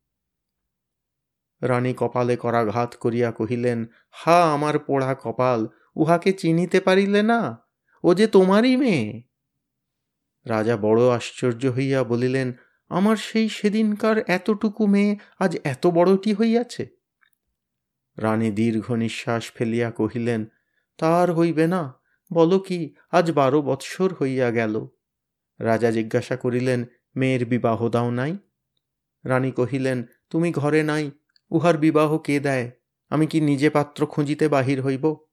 রানী 1.62 1.94
কপালে 1.96 2.36
করাঘাত 2.36 2.96
করিয়া 2.96 3.30
কহিলেন, 3.30 3.86
হা, 4.10 4.54
আমার 4.54 4.78
পোড়া 4.78 5.16
কপাল 5.22 5.66
উহাকে 5.96 6.32
চিনিতে 6.32 6.80
পারিলে 6.80 7.22
না? 7.22 7.58
ও 8.04 8.14
যে 8.14 8.26
তোমারই 8.26 8.76
মেয়ে। 8.76 9.22
রাজা 10.46 10.76
বড় 10.76 11.10
আশ্চর্য 11.10 11.66
হইয়া 11.66 12.04
বলিলেন, 12.04 12.52
আমার 12.88 13.16
সেই 13.16 13.48
সেদিনকার 13.48 14.18
এতটুকু 14.18 14.86
মেয়ে 14.86 15.16
আজ 15.38 15.58
এত 15.64 15.86
বড়টি 15.86 16.34
হইয়াছে? 16.34 16.86
রানী 18.18 18.50
দীর্ঘ 18.50 18.92
নিঃশ্বাস 18.92 19.52
ফেলিয়া 19.52 19.90
কহিলেন 19.90 20.46
তার 20.98 21.32
হইবে 21.32 21.66
না। 21.66 21.94
বলো 22.32 22.58
কি, 22.58 22.94
আজ 23.10 23.32
বারো 23.32 23.62
বৎসর 23.62 24.14
হইয়া 24.14 24.50
গেল। 24.50 24.86
রাজা 25.60 25.90
জিজ্ঞাসা 25.90 26.36
করিলেন, 26.36 26.84
মেয়ের 27.16 27.46
বিবাহ 27.46 27.88
দাও 27.88 28.10
নাই? 28.10 28.38
রানী 29.24 29.50
কহিলেন, 29.50 30.04
তুমি 30.30 30.52
ঘরে 30.52 30.82
নাই। 30.82 31.10
উহার 31.50 31.78
বিবাহ 31.78 32.18
কে 32.18 32.40
দেয়? 32.40 32.70
আমি 33.08 33.26
কি 33.26 33.40
নিজে 33.40 33.70
পাত্র 33.70 34.06
খুঁজিতে 34.06 34.48
বাহির 34.48 34.82
হইব? 34.82 35.25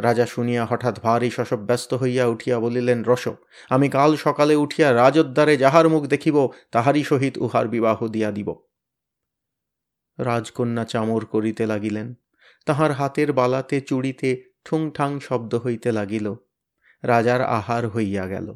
রাজা 0.00 0.26
শুনিয়া 0.26 0.66
হঠাৎ 0.66 1.00
ভারী 1.00 1.30
শশব 1.30 1.56
ব্যস্ত 1.56 1.94
হইয়া 1.94 2.26
উঠিয়া 2.26 2.58
বলিলেন 2.58 3.04
রস 3.04 3.28
আমি 3.70 3.88
কাল 3.88 4.16
সকালে 4.16 4.56
উঠিয়া 4.56 4.94
রাজোদ্দারে 4.94 5.56
যাহার 5.56 5.88
মুখ 5.88 6.06
দেখিব, 6.06 6.48
তাহারই 6.70 7.04
সহিত 7.04 7.38
উহার 7.38 7.68
বিবাহ 7.68 8.06
দিয়া 8.06 8.30
দিব। 8.30 8.54
রাজকন্যা 10.18 10.84
চামর 10.84 11.24
করিতে 11.24 11.66
লাগিলেন। 11.66 12.14
তাহার 12.66 12.92
হাতের 12.92 13.32
বালাতে 13.32 13.80
চুড়িতে 13.80 14.42
ঠুংঠাং 14.64 15.20
শব্দ 15.20 15.54
হইতে 15.54 15.92
লাগিল। 15.92 16.34
রাজার 17.02 17.40
আহার 17.40 17.88
হইয়া 17.88 18.26
গেল। 18.26 18.54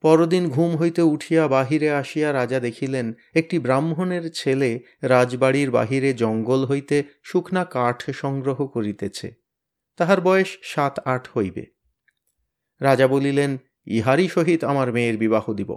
পরদিন 0.00 0.50
ঘুম 0.50 0.76
হইতে 0.76 1.02
উঠিয়া 1.02 1.48
বাহিরে 1.48 1.90
আসিয়া 1.90 2.32
রাজা 2.32 2.60
দেখিলেন, 2.60 3.12
একটি 3.34 3.58
ব্রাহ্মণের 3.58 4.30
ছেলে 4.34 4.80
রাজবাড়ির 5.02 5.70
বাহিরে 5.70 6.14
জঙ্গল 6.14 6.64
হইতে 6.64 7.04
শুকনা 7.22 7.64
কাঠ 7.64 8.10
সংগ্রহ 8.10 8.66
করিতেছে। 8.66 9.37
তাহার 9.98 10.20
বয়স 10.20 10.58
সাত 10.62 11.00
আট 11.04 11.28
হইবে। 11.36 11.66
রাজা 12.80 13.08
বলিলেন, 13.08 13.58
ইহারই 13.86 14.28
সহিত 14.28 14.64
আমার 14.64 14.92
মেয়ের 14.92 15.16
বিবাহ 15.18 15.52
দিব। 15.52 15.76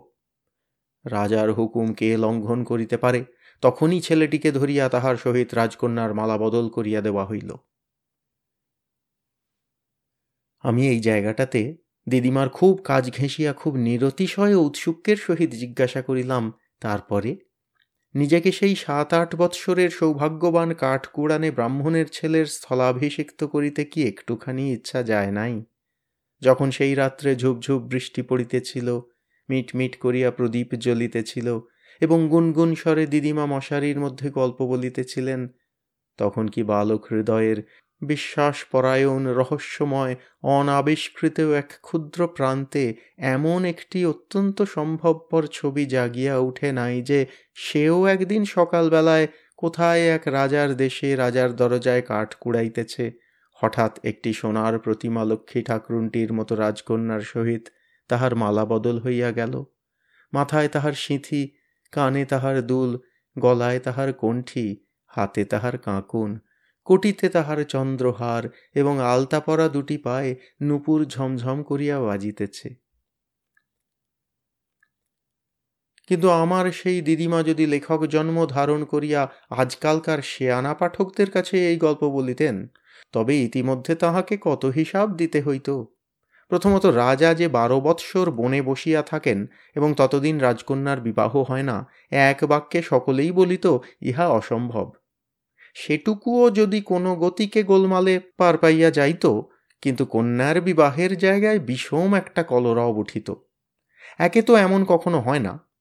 রাজার 1.05 1.53
হুকুম 1.53 1.93
কে 1.93 2.17
লঙ্ঘন 2.17 2.63
করিতে 2.63 2.97
পারে, 2.97 3.25
তখনই 3.61 4.01
ছেলেটিকে 4.01 4.51
ধরিয়া 4.51 4.89
তাহার 4.89 5.15
সহিত 5.15 5.53
রাজকন্যার 5.53 6.13
মালা 6.13 6.37
বদল 6.37 6.69
করিয়া 6.69 7.01
দেওয়া 7.01 7.25
হইল। 7.25 7.55
আমি 10.59 10.87
এই 10.87 10.99
জায়গাটাতে 10.99 11.77
দিদিমার 12.09 12.49
খুব 12.49 12.81
কাজ 12.83 13.11
ঘেঁষিয়া 13.11 13.53
খুব 13.53 13.75
নিরতিশয় 13.75 14.55
উৎসুকের 14.55 15.17
সহিত 15.17 15.49
জিজ্ঞাসা 15.49 16.01
করিলাম, 16.01 16.53
তারপরে? 16.79 17.37
নিজেকে 18.15 18.51
সেই 18.51 18.75
সাত 18.75 19.13
আট 19.13 19.35
বৎসরের 19.35 19.89
সৌভাগ্যবান 19.89 20.73
কাঠকুড়ানে 20.73 21.51
ব্রাহ্মণের 21.51 22.05
ছেলের 22.11 22.45
স্থলাভিষিক্ত 22.45 23.43
করিতে 23.43 23.85
কি 23.85 24.07
একটুখানি 24.07 24.73
ইচ্ছা 24.73 25.03
যায় 25.03 25.31
নাই? 25.31 25.53
যখন 26.41 26.71
সেই 26.71 26.95
রাত্রে 26.95 27.35
ঝুপঝুপ 27.35 27.81
বৃষ্টি 27.81 28.21
পড়িতেছিল 28.21 28.99
মিট 29.49 29.75
মিট 29.75 29.93
করিয়া 29.99 30.31
প্রদীপ 30.31 30.75
জ্বলিতেছিল 30.75 31.59
এবং 32.01 32.19
গুনগুন 32.27 32.75
স্বরে 32.75 33.07
দিদিমা 33.07 33.45
মশারির 33.45 33.99
মধ্যে 33.99 34.29
গল্প 34.29 34.61
বলিতেছিলেন, 34.67 35.47
তখন 36.17 36.47
কি 36.47 36.63
বালক 36.63 37.01
হৃদয়ের 37.11 37.59
বিশ্বাসপরায়ণ, 38.01 39.27
রহস্যময়, 39.27 40.15
অনাবিষ্কৃত 40.43 41.39
এক 41.39 41.69
ক্ষুদ্র 41.81 42.27
প্রান্তে 42.27 42.95
এমন 43.17 43.65
একটি 43.65 44.05
অত্যন্ত 44.05 44.61
সম্ভবপর 44.61 45.47
ছবি 45.51 45.85
জাগিয়া 45.85 46.37
উঠে 46.37 46.71
নাই 46.71 47.01
যে 47.01 47.25
সেও 47.55 48.05
একদিন 48.05 48.45
সকালবেলায় 48.45 49.27
কোথায় 49.57 50.01
এক 50.07 50.21
রাজার 50.27 50.75
দেশে 50.75 51.15
রাজার 51.15 51.55
দরজায় 51.55 52.01
কাঠ 52.01 52.35
কুড়াইতেছে। 52.35 53.11
হঠাৎ 53.53 53.99
একটি 54.03 54.33
সোনার 54.33 54.79
প্রতিমা 54.79 55.23
লক্ষ্মী 55.25 55.61
ঠাকুরুনটির 55.61 56.33
মতো 56.33 56.55
রাজকন্যার 56.55 57.21
সহিত 57.21 57.69
তাহার 58.07 58.35
মালা 58.35 58.65
বদল 58.65 58.99
হইয়া 58.99 59.31
গেল। 59.31 59.63
মাথায় 60.33 60.67
তাহার 60.67 60.93
সিঁথি, 60.93 61.51
কানে 61.91 62.25
তাহার 62.25 62.61
দুল, 62.61 62.99
গলায় 63.39 63.79
তাহার 63.79 64.13
কণ্ঠি, 64.13 64.85
হাতে 65.05 65.45
তাহার 65.45 65.77
কাঁকুন 65.77 66.39
কোটিতে 66.85 67.29
তাহার 67.29 67.63
চন্দ্রহার 67.63 68.49
এবং 68.73 69.01
আলতা 69.01 69.39
পরা 69.39 69.69
দুটি 69.69 69.97
পায়ে 69.97 70.35
নুপুর 70.61 71.05
ঝমঝম 71.05 71.63
করিয়া 71.63 71.99
বাজিতেছে। 71.99 72.75
কিন্তু 76.07 76.29
আমার 76.29 76.71
সেই 76.71 77.01
দিদিমা 77.01 77.43
যদি 77.43 77.67
লেখক 77.67 78.05
জন্ম 78.05 78.45
ধারণ 78.45 78.85
করিয়া 78.85 79.29
আজকালকার 79.49 80.21
শেয়ানা 80.21 80.73
পাঠকদের 80.73 81.31
কাছে 81.31 81.69
এই 81.69 81.77
গল্প 81.77 82.03
বলিতেন, 82.03 82.67
তবে 83.11 83.37
ইতিমধ্যে 83.37 83.95
তাহাকে 83.95 84.37
কত 84.41 84.65
হিসাব 84.65 85.15
দিতে 85.15 85.41
হইত? 85.41 85.69
প্রথমত 86.49 86.85
রাজা 86.85 87.33
যে 87.33 87.47
বারো 87.47 87.79
বৎসর 87.79 88.31
বনে 88.31 88.61
বসিয়া 88.61 89.01
থাকেন 89.01 89.47
এবং 89.75 89.93
ততদিন 89.97 90.39
রাজকন্যার 90.39 91.01
বিবাহ 91.01 91.37
হয় 91.37 91.63
না, 91.63 91.87
এক 92.09 92.43
বাক্যে 92.43 92.81
সকলেই 92.81 93.31
বলিত, 93.31 93.77
ইহা 94.01 94.27
অসম্ভব। 94.27 94.91
সেটুকুও 95.73 96.51
যদি 96.51 96.81
কোনো 96.81 97.15
গতিকে 97.15 97.63
গোলমালে 97.63 98.19
পার 98.37 98.57
পাইয়া 98.57 98.91
যাইত, 98.91 99.25
কিন্তু 99.81 100.05
কন্যার 100.05 100.61
বিবাহের 100.61 101.17
জায়গায় 101.17 101.59
বিষম 101.59 102.13
একটা 102.15 102.43
কলরব 102.43 102.97
উঠিত। 102.97 103.33
একে 104.17 104.41
তো 104.41 104.55
এমন 104.55 104.85
কখনো 104.85 105.19
হয় 105.19 105.39
না। 105.39 105.71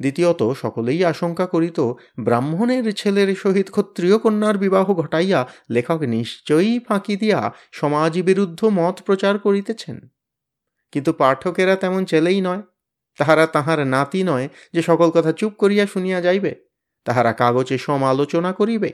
দ্বিতীয়ত, 0.00 0.52
সকলেই 0.52 1.04
আশঙ্কা 1.04 1.46
করিত, 1.46 1.80
ব্রাহ্মণের 2.20 2.94
ছেলের 2.94 3.36
সহিত 3.36 3.70
ক্ষত্রিয় 3.70 4.18
কন্যার 4.18 4.58
বিবাহ 4.58 4.94
ঘটাইয়া 4.94 5.48
লেখক 5.70 6.00
নিশ্চয়ই 6.00 6.78
ফাঁকি 6.78 7.16
দিয়া 7.16 7.52
সমাজ 7.72 8.22
বিরুদ্ধ 8.22 8.64
মত 8.64 9.02
প্রচার 9.02 9.38
করিতেছেন। 9.38 10.00
কিন্তু 10.92 11.12
পাঠকেরা 11.12 11.76
তেমন 11.76 12.04
ছেলেই 12.04 12.40
নয়। 12.40 12.62
তাহারা 13.18 13.46
তাহার 13.46 13.86
নাতি 13.86 14.22
নয় 14.22 14.48
যে 14.72 14.82
সকল 14.82 15.10
কথা 15.10 15.32
চুপ 15.32 15.52
করিয়া 15.52 15.86
শুনিয়া 15.86 16.20
যাইবে। 16.20 16.54
তাহারা 17.04 17.32
কাগজে 17.32 17.78
সমালোচনা 17.78 18.52
করিবে। 18.52 18.92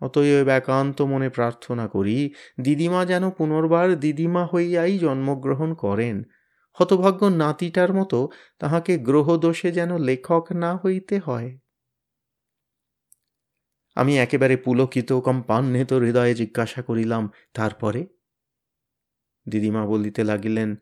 অতএব 0.00 0.48
একান্ত 0.48 1.02
মনে 1.02 1.28
প্রার্থনা 1.28 1.88
করি, 1.88 2.34
দিদিমা 2.60 3.06
যেন 3.06 3.30
পুনর্বার 3.30 4.00
দিদিমা 4.00 4.46
হইয়াই 4.46 4.98
জন্মগ্রহণ 4.98 5.74
করেন। 5.74 6.22
হতভাগ্য 6.72 7.26
নাতিটার 7.26 7.92
মতো 7.92 8.28
তাহাকে 8.58 8.98
গ্রহদোষে 8.98 9.72
যেন 9.72 9.98
লেখক 9.98 10.52
না 10.52 10.76
হইতে 10.76 11.18
হয়। 11.18 11.58
আমি 13.94 14.18
একেবারে 14.18 14.56
পুলকিত 14.56 15.12
কম্পান্বিত 15.12 15.92
হৃদয়ে 15.92 16.34
জিজ্ঞাসা 16.34 16.82
করিলাম, 16.82 17.30
তারপরে? 17.54 18.06
দিদিমা 19.48 19.86
বলিতে 19.86 20.24
লাগিলেন, 20.24 20.76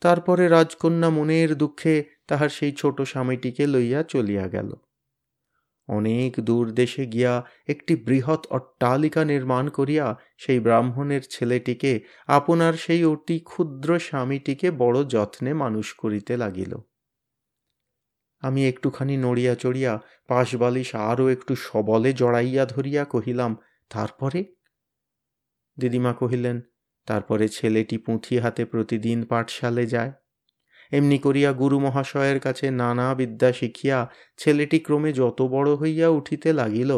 তারপরে 0.00 0.48
রাজকন্যা 0.48 1.10
মনের 1.10 1.54
দুঃখে 1.54 2.04
তাহার 2.28 2.48
সেই 2.48 2.72
ছোট 2.72 3.02
স্বামীটিকে 3.02 3.66
লইয়া 3.66 4.02
চলিয়া 4.02 4.48
গেল। 4.48 4.83
অনেক 5.88 6.40
দূর 6.40 6.72
দেশে 6.72 7.06
গিয়া 7.06 7.44
একটি 7.68 7.96
বৃহৎ 7.96 8.46
অট্টালিকা 8.46 9.24
নির্মাণ 9.24 9.68
করিয়া 9.68 10.16
সেই 10.38 10.60
ব্রাহ্মণের 10.60 11.20
ছেলেটিকে, 11.30 12.00
আপনার 12.26 12.72
সেই 12.72 13.04
অতি 13.04 13.38
ক্ষুদ্র 13.38 13.98
স্বামীটিকে 13.98 14.70
বড় 14.70 15.04
যত্নে 15.04 15.54
মানুষ 15.54 15.94
করিতে 15.94 16.36
লাগিল। 16.36 16.76
আমি 18.40 18.68
একটুখানি 18.68 19.16
নড়িয়া 19.16 19.54
চড়িয়া 19.54 20.00
পাশবালিশ 20.28 20.94
আরও 20.94 21.28
একটু 21.28 21.56
সবলে 21.56 22.12
জড়াইয়া 22.12 22.66
ধরিয়া 22.66 23.04
কহিলাম, 23.04 23.56
তারপরে? 23.90 24.44
দিদিমা 25.78 26.12
কহিলেন, 26.12 26.60
তারপরে 27.06 27.48
ছেলেটি 27.48 27.98
পুঁথি 27.98 28.38
হাতে 28.38 28.64
প্রতিদিন 28.64 29.24
পাঠশালে 29.24 29.86
যায়। 29.86 30.12
এমনি 30.94 31.18
করিয়া 31.18 31.50
গুরু 31.52 31.76
মহাশয়ের 31.80 32.38
কাছে 32.40 32.66
নানা 32.70 33.06
বিদ্যা 33.14 33.50
শিখিয়া 33.52 33.98
ছেলেটি 34.38 34.78
ক্রমে 34.78 35.10
যত 35.12 35.38
বড় 35.42 35.70
হইয়া 35.76 36.08
উঠিতে 36.08 36.48
লাগিল, 36.52 36.90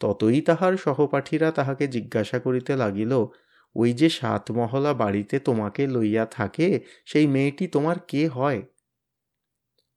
ততই 0.00 0.38
তাহার 0.40 0.72
সহপাঠীরা 0.76 1.48
তাহাকে 1.50 1.84
জিজ্ঞাসা 1.88 2.38
করিতে 2.38 2.72
লাগিল, 2.76 3.12
ওই 3.76 3.90
যে 3.92 4.08
সাত 4.10 4.44
মহলা 4.50 4.92
বাড়িতে 4.94 5.36
তোমাকে 5.38 5.82
লইয়া 5.86 6.24
থাকে, 6.26 6.68
সেই 7.06 7.26
মেয়েটি 7.26 7.64
তোমার 7.66 7.96
কে 8.08 8.22
হয়? 8.28 8.60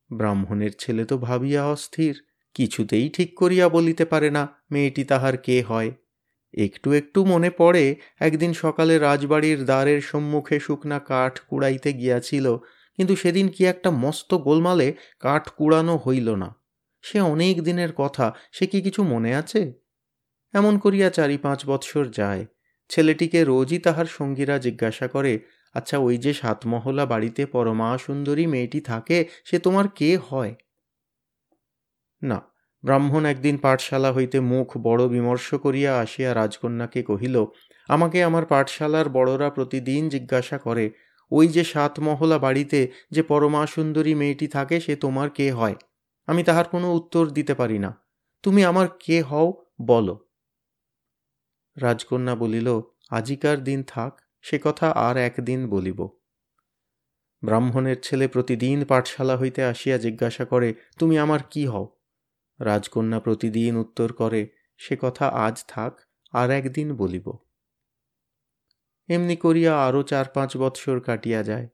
ব্রাহ্মণের 0.09 0.73
ছেলে 0.77 1.03
তো 1.05 1.17
ভাবিয়া 1.17 1.63
অস্থির, 1.65 2.15
কিছুতেই 2.55 3.09
ঠিক 3.09 3.29
করিয়া 3.35 3.65
বলিতে 3.69 4.05
পারে 4.05 4.29
না, 4.29 4.43
মেয়েটি 4.71 5.03
তাহার 5.03 5.35
কে 5.37 5.57
হয়? 5.61 5.91
একটু 6.57 6.89
একটু 6.91 7.19
মনে 7.25 7.49
পড়ে, 7.51 7.85
একদিন 8.19 8.51
সকালে 8.53 8.93
রাজবাড়ির 8.99 9.59
দ্বারের 9.65 10.01
সম্মুখে 10.01 10.57
শুকনা 10.59 10.99
কাঠ 10.99 11.33
কুড়াইতে 11.39 11.89
গিয়াছিল 11.93 12.45
কিন্তু 12.97 13.15
সেদিন 13.15 13.47
কি 13.47 13.65
একটা 13.65 13.91
মস্ত 13.91 14.33
গোলমালে 14.33 14.93
কাঠ 15.19 15.49
কুড়ানো 15.49 15.97
হইল 15.97 16.35
না? 16.35 16.49
সে 17.01 17.21
অনেক 17.21 17.63
দিনের 17.63 17.91
কথা, 17.93 18.33
সে 18.51 18.65
কি 18.67 18.81
কিছু 18.81 19.03
মনে 19.03 19.35
আছে? 19.35 19.73
এমন 20.53 20.79
করিয়া 20.79 21.09
চারি 21.09 21.37
পাঁচ 21.37 21.65
বৎসর 21.65 22.05
যায়। 22.11 22.45
ছেলেটিকে 22.89 23.39
রোজই 23.43 23.79
তাহার 23.79 24.05
সঙ্গীরা 24.05 24.57
জিজ্ঞাসা 24.57 25.07
করে 25.07 25.39
আচ্ছা 25.75 25.97
ওই 25.97 26.17
যে 26.17 26.33
সাতমহলা 26.33 27.05
বাড়িতে 27.05 27.45
পরমা 27.45 27.97
সুন্দরী 27.97 28.45
মেয়েটি 28.47 28.81
থাকে, 28.81 29.17
সে 29.45 29.59
তোমার 29.59 29.87
কে 29.87 30.17
হয়? 30.17 30.53
না, 32.21 32.39
ব্রাহ্মণ 32.83 33.25
একদিন 33.25 33.57
পাঠশালা 33.57 34.11
হইতে 34.11 34.39
মুখ 34.39 34.77
বড় 34.77 35.07
বিমর্ষ 35.07 35.55
করিয়া 35.55 35.91
আসিয়া 35.99 36.33
রাজকন্যাকে 36.33 37.03
কহিল, 37.03 37.45
আমাকে 37.89 38.23
আমার 38.23 38.45
পাঠশালার 38.45 39.09
বড়রা 39.09 39.49
প্রতিদিন 39.49 40.09
জিজ্ঞাসা 40.09 40.57
করে 40.57 40.85
ওই 41.31 41.47
যে 41.47 41.63
সাত 41.63 41.99
মহলা 41.99 42.39
বাড়িতে 42.39 42.91
যে 43.11 43.23
পরমা 43.23 43.67
সুন্দরী 43.67 44.15
মেয়েটি 44.15 44.47
থাকে, 44.47 44.79
সে 44.79 44.95
তোমার 44.95 45.29
কে 45.29 45.51
হয়? 45.51 45.75
আমি 46.27 46.43
তাহার 46.43 46.65
কোনো 46.65 46.93
উত্তর 46.93 47.29
দিতে 47.29 47.53
পারি 47.53 47.79
না। 47.79 48.05
তুমি 48.43 48.63
আমার 48.63 48.87
কে 48.99 49.21
হও, 49.21 49.65
বলো। 49.81 50.27
রাজকন্যা 51.77 52.35
বলিল, 52.35 52.81
আজিকার 53.09 53.63
দিন 53.63 53.83
থাক, 53.83 54.21
সে 54.41 54.59
কথা 54.63 54.91
আর 54.91 55.17
একদিন 55.17 55.69
বলিব। 55.69 56.07
ব্রাহ্মণের 57.43 57.95
ছেলে 58.03 58.27
প্রতিদিন 58.27 58.85
পাঠশালা 58.85 59.37
হইতে 59.37 59.63
আসিয়া 59.63 59.97
জিজ্ঞাসা 59.97 60.45
করে, 60.45 60.73
তুমি 60.99 61.17
আমার 61.17 61.39
কি 61.49 61.65
হও? 61.65 61.95
রাজকন্যা 62.59 63.19
প্রতিদিন 63.19 63.77
উত্তর 63.77 64.13
করে, 64.13 64.49
সে 64.77 64.97
কথা 65.01 65.27
আজ 65.27 65.65
থাক, 65.67 65.99
আর 66.31 66.51
একদিন 66.51 66.95
বলিব। 66.95 67.46
এমনি 69.09 69.35
করিয়া 69.35 69.73
আরও 69.87 70.03
চার 70.03 70.25
পাঁচ 70.33 70.57
বৎসর 70.57 70.99
কাটিয়া 70.99 71.43
যায়। 71.43 71.67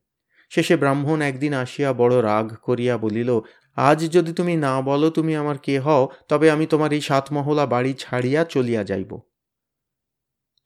শেষে 0.52 0.76
ব্রাহ্মণ 0.78 1.22
একদিন 1.22 1.54
আসিয়া 1.54 1.94
বড় 1.94 2.22
রাগ 2.22 2.56
করিয়া 2.56 2.98
বলিল, 2.98 3.42
আজ 3.76 4.00
যদি 4.10 4.34
তুমি 4.34 4.56
না 4.58 4.82
বলো 4.82 5.10
তুমি 5.10 5.36
আমার 5.36 5.58
কে 5.58 5.80
হও, 5.80 6.10
তবে 6.28 6.52
আমি 6.52 6.66
তোমার 6.66 6.94
এই 6.94 7.02
সাতমহলা 7.02 7.66
বাড়ি 7.66 7.94
ছাড়িয়া 7.94 8.44
চলিয়া 8.44 8.84
যাইব 8.84 9.12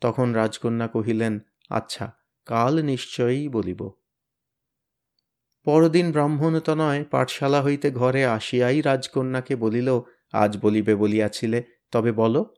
তখন 0.02 0.34
রাজকন্যা 0.34 0.88
কহিলেন 0.88 1.40
আচ্ছা 1.70 2.06
কাল 2.46 2.74
নিশ্চয়ই 2.82 3.50
বলিব। 3.50 3.82
পরদিন 5.66 6.12
ব্রাহ্মণ 6.12 6.60
তো 6.60 6.76
নয়, 6.76 7.04
পাঠশালা 7.12 7.62
হইতে 7.62 7.92
ঘরে 7.92 8.26
আসিয়াই 8.26 8.82
রাজকন্যাকে 8.82 9.56
বলিল, 9.56 10.02
আজ 10.32 10.58
বলিবে 10.58 10.96
বলিয়াছিলে, 10.96 11.64
তবে 11.92 12.12
বলো 12.12 12.57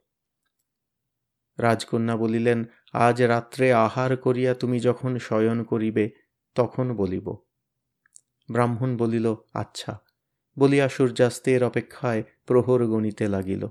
রাজকন্যা 1.60 2.16
বলিলেন, 2.16 2.66
আজ 2.94 3.22
রাত্রে 3.22 3.74
আহার 3.74 4.18
করিয়া 4.18 4.54
তুমি 4.54 4.80
যখন 4.80 5.18
শয়ন 5.18 5.64
করিবে, 5.64 6.10
তখন 6.56 6.96
বলিব। 6.96 7.36
ব্রাহ্মণ 8.52 8.98
বলিল 8.98 9.36
আচ্ছা। 9.54 9.98
বলিয়া 10.60 10.90
সূর্যাস্তের 10.90 11.64
অপেক্ষায় 11.64 12.24
প্রহর 12.46 12.86
গণিতে 12.86 13.28
লাগিল। 13.28 13.68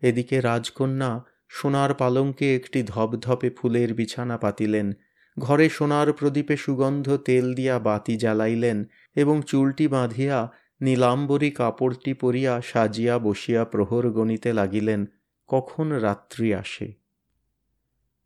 এদিকে 0.00 0.40
রাজকন্যা 0.40 1.24
সোনার 1.48 1.94
পালঙ্কে 1.94 2.56
একটি 2.56 2.82
ধপধপে 2.82 3.50
ফুলের 3.50 3.94
বিছানা 3.94 4.38
পাতিলেন, 4.38 4.92
ঘরে 5.38 5.68
সোনার 5.68 6.12
প্রদীপে 6.12 6.56
সুগন্ধ 6.56 7.16
তেল 7.16 7.54
দিয়া 7.54 7.78
বাতি 7.78 8.16
জ্বালাইলেন 8.16 8.84
এবং 9.14 9.42
চুলটি 9.46 9.88
বাঁধিয়া 9.88 10.52
নীলাম্বরী 10.80 11.50
কাপড়টি 11.50 12.14
পরিয়া 12.14 12.60
সাজিয়া 12.64 13.18
বসিয়া 13.18 13.64
প্রহর 13.64 14.10
গণিতে 14.10 14.52
লাগিলেন। 14.52 15.06
কখন 15.50 15.92
রাত্রি 15.92 16.54
আসে? 16.54 16.92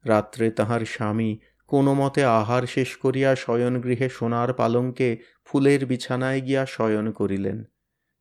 রাত্রে 0.05 0.51
তাহার 0.51 0.81
স্বামী 0.81 1.39
কোনো 1.67 1.95
মতে 1.95 2.25
আহার 2.25 2.63
শেষ 2.67 2.97
করিয়া 2.97 3.37
শয়নগৃহে 3.37 4.09
সোনার 4.09 4.55
পালঙ্কে 4.55 5.19
ফুলের 5.45 5.87
বিছানায় 5.87 6.41
গিয়া 6.41 6.67
শয়ন 6.67 7.13
করিলেন। 7.13 7.65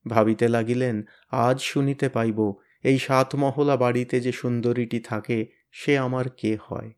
ভাবিতে 0.08 0.48
লাগিলেন, 0.48 1.04
আজ 1.32 1.62
শুনিতে 1.62 2.10
পাইব, 2.10 2.54
এই 2.84 3.00
সাতমহলা 3.00 3.78
বাড়িতে 3.78 4.22
যে 4.22 4.32
সুন্দরীটি 4.32 5.00
থাকে, 5.00 5.48
সে 5.72 5.98
আমার 5.98 6.30
কে 6.30 6.58
হয়? 6.68 6.92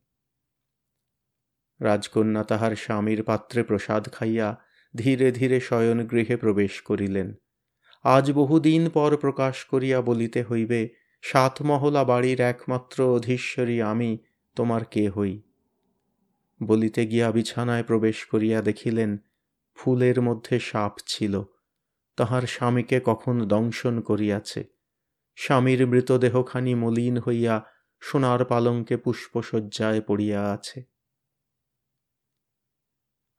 রাজকন্যা 1.81 2.43
তাহার 2.43 2.75
স্বামীর 2.75 3.23
পাত্রে 3.23 3.63
প্রসাদ 3.63 4.09
খাইয়া 4.09 4.57
ধীরে 4.95 5.31
ধীরে 5.31 5.59
শয়নগৃহে 5.59 6.37
প্রবেশ 6.37 6.81
করিলেন। 6.81 7.33
আজ 8.03 8.31
বহুদিন 8.31 8.89
পর 8.89 9.17
প্রকাশ 9.17 9.65
করিয়া 9.65 10.01
বলিতে 10.01 10.43
হইবে 10.43 11.04
সাতমহলা 11.27 12.03
বাড়ির 12.03 12.41
একমাত্র 12.41 13.03
অধীশ্বরী 13.03 13.81
আমি, 13.81 14.17
তোমার 14.55 14.85
কে 14.85 15.09
হই? 15.09 15.41
বলিতে 16.63 17.05
গিয়া 17.05 17.31
বিছানায় 17.31 17.83
প্রবেশ 17.83 18.25
করিয়া 18.25 18.61
দেখিলেন, 18.61 19.17
ফুলের 19.75 20.21
মধ্যে 20.21 20.59
সাপ 20.59 20.93
ছিল। 21.07 21.43
তাহার 22.15 22.41
স্বামীকে 22.41 23.01
কখন 23.03 23.47
দংশন 23.47 24.01
করিয়াছে? 24.01 24.63
স্বামীর 25.35 25.87
মৃতদেহখানি 25.87 26.75
মলিন 26.75 27.17
হইয়া 27.17 27.65
সোনার 27.99 28.45
পালঙ্কে 28.45 28.97
পুষ্পসজ্জায় 28.97 30.01
পড়িয়া 30.01 30.51
আছে। 30.51 30.83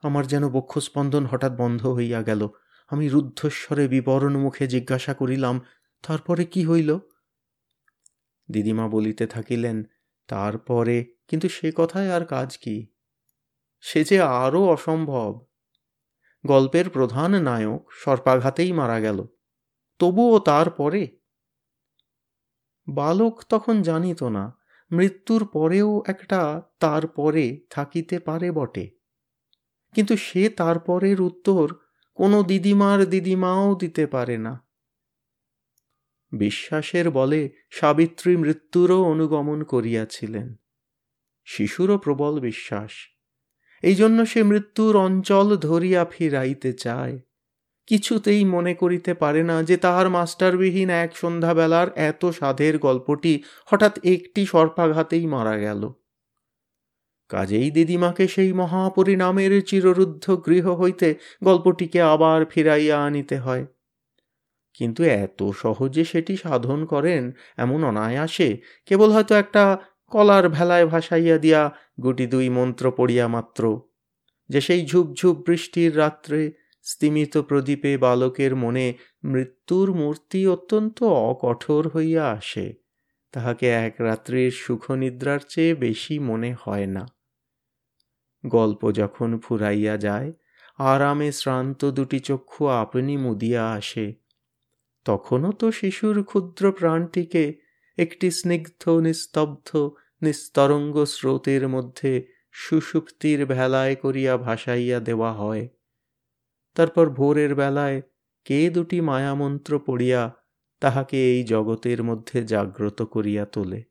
আমার 0.03 0.27
যেন 0.27 0.49
বক্ষস্পন্দন 0.49 1.27
হঠাৎ 1.27 1.57
বন্ধ 1.57 1.87
হইয়া 1.87 2.22
গেল। 2.22 2.49
আমি 2.88 3.09
রুদ্ধস্বরে 3.09 3.88
বিবরণ 3.88 4.37
মুখে 4.37 4.66
জিজ্ঞাসা 4.66 5.14
করিলাম, 5.14 5.61
তারপরে 6.03 6.44
কি 6.44 6.64
হইল? 6.64 6.99
দিদিমা 8.50 8.88
বলিতে 8.88 9.26
থাকিলেন, 9.26 9.85
তারপরে? 10.28 11.14
কিন্তু 11.28 11.48
সে 11.48 11.72
কথায় 11.76 12.12
আর 12.12 12.24
কাজ 12.24 12.59
কি? 12.59 12.87
সে 13.80 14.04
যে 14.04 14.20
আরও 14.20 14.64
অসম্ভব। 14.64 15.46
গল্পের 16.46 16.90
প্রধান 16.90 17.42
নায়ক 17.42 17.88
সর্পাঘাতেই 17.92 18.72
মারা 18.72 19.00
গেল। 19.00 19.26
তবুও 19.98 20.38
তারপরে? 20.38 21.18
বালক 22.88 23.44
তখন 23.48 23.82
জানিত 23.82 24.22
না, 24.22 24.59
মৃত্যুর 24.92 25.46
পরেও 25.46 26.02
একটা 26.06 26.62
তারপরে 26.80 27.61
থাকিতে 27.70 28.18
পারে 28.18 28.50
বটে। 28.50 28.90
কিন্তু 29.94 30.16
সে 30.16 30.48
তারপরের 30.48 31.20
উত্তর 31.20 31.74
কোনো 32.14 32.42
দিদিমার 32.42 33.04
দিদিমাও 33.04 33.74
দিতে 33.74 34.06
পারে 34.06 34.38
না। 34.38 34.65
বিশ্বাসের 36.32 37.10
বলে 37.10 37.50
সাবিত্রী 37.70 38.36
মৃত্যুরও 38.36 39.02
অনুগমন 39.02 39.64
করিয়াছিলেন। 39.64 40.54
শিশুরও 41.44 41.98
প্রবল 41.98 42.40
বিশ্বাস। 42.40 42.90
এই 43.82 43.94
জন্য 43.94 44.26
সে 44.26 44.42
মৃত্যুর 44.42 44.96
অঞ্চল 44.96 45.56
ধরিয়া 45.56 46.04
ফিরাইতে 46.04 46.72
চায়। 46.72 47.20
কিছুতেই 47.86 48.44
মনে 48.44 48.74
করিতে 48.74 49.14
পারে 49.14 49.42
না 49.42 49.62
যে 49.62 49.76
তাহার 49.76 50.10
মাস্টারবিহীন 50.10 50.90
এক 50.90 51.16
সন্ধ্যাবেলার 51.16 51.88
এত 51.94 52.26
সাধের 52.26 52.78
গল্পটি 52.78 53.42
হঠাৎ 53.66 53.98
একটি 54.04 54.46
সর্পাঘাতেই 54.46 55.26
মারা 55.26 55.58
গেল। 55.58 55.92
কাজেই 57.28 57.70
দিদিমাকে 57.70 58.28
সেই 58.28 58.52
মহাপরিণামের 58.52 59.64
চিররুদ্ধ 59.64 60.42
গৃহ 60.46 60.74
হইতে 60.74 61.14
গল্পটিকে 61.44 62.02
আবার 62.02 62.44
ফিরাইয়া 62.44 63.04
আনিতে 63.04 63.38
হয়। 63.38 63.66
কিন্তু 64.76 65.02
এত 65.04 65.42
সহজে 65.42 66.04
সেটি 66.04 66.36
সাধন 66.36 66.84
করেন 66.84 67.32
এমন 67.56 67.84
অনায়াসে 67.84 68.58
কেবল 68.86 69.12
হয়তো 69.12 69.34
একটা 69.34 69.78
কলার 70.06 70.48
ভেলায় 70.48 70.86
ভাসাইয়া 70.86 71.38
দিয়া 71.38 71.70
গুটি 72.02 72.26
দুই 72.26 72.48
মন্ত্র 72.48 72.92
পড়িয়া 72.96 73.28
মাত্র। 73.28 73.80
যে 74.48 74.60
সেই 74.60 74.86
ঝুপঝুপ 74.86 75.36
বৃষ্টির 75.46 75.98
রাত্রে 75.98 76.52
স্তিমিত 76.82 77.38
প্রদীপে 77.38 77.98
বালকের 77.98 78.56
মনে 78.56 78.94
মৃত্যুর 79.24 79.94
মূর্তি 79.94 80.46
অত্যন্ত 80.46 81.02
অকঠোর 81.02 81.88
হইয়া 81.88 82.24
আসে, 82.30 82.74
তাহাকে 83.32 83.66
এক 83.68 83.94
রাত্রির 83.98 84.50
সুখনিদ্রার 84.50 85.40
চেয়ে 85.48 85.74
বেশি 85.74 86.18
মনে 86.18 86.54
হয় 86.60 86.86
না। 86.86 87.04
গল্প 88.44 88.92
যখন 88.92 89.38
ফুরাইয়া 89.38 89.96
যায়, 89.96 90.32
আরামে 90.78 91.32
শ্রান্ত 91.32 91.80
দুটি 91.84 92.18
চক্ষু 92.18 92.66
আপনি 92.66 93.16
মুদিয়া 93.16 93.64
আসে। 93.70 94.25
তখনও 95.06 95.52
তো 95.52 95.72
শিশুর 95.72 96.24
ক্ষুদ্র 96.24 96.72
প্রাণটিকে 96.72 97.60
একটি 97.98 98.30
স্নিগ্ধ, 98.30 98.88
নিস্তব্ধ, 98.88 99.90
নিস্তরঙ্গ 100.22 101.04
স্রোতের 101.04 101.68
মধ্যে 101.68 102.26
সুষুপ্তির 102.52 103.46
ভেলায় 103.46 103.94
করিয়া 103.94 104.36
ভাসাইয়া 104.36 105.00
দেওয়া 105.00 105.32
হয়। 105.32 105.68
তারপর 106.74 107.10
ভোরের 107.10 107.54
বেলায় 107.54 108.02
কে 108.44 108.70
দুটি 108.70 109.00
মায়ামন্ত্র 109.00 109.78
পড়িয়া 109.78 110.34
তাহাকে 110.80 111.32
এই 111.32 111.44
জগতের 111.44 112.02
মধ্যে 112.02 112.44
জাগ্রত 112.44 113.02
করিয়া 113.02 113.44
তোলে। 113.46 113.82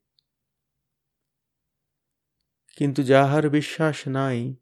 কিন্তু 2.78 3.04
যাহার 3.04 3.50
বিশ্বাস 3.50 4.08
নাই, 4.08 4.56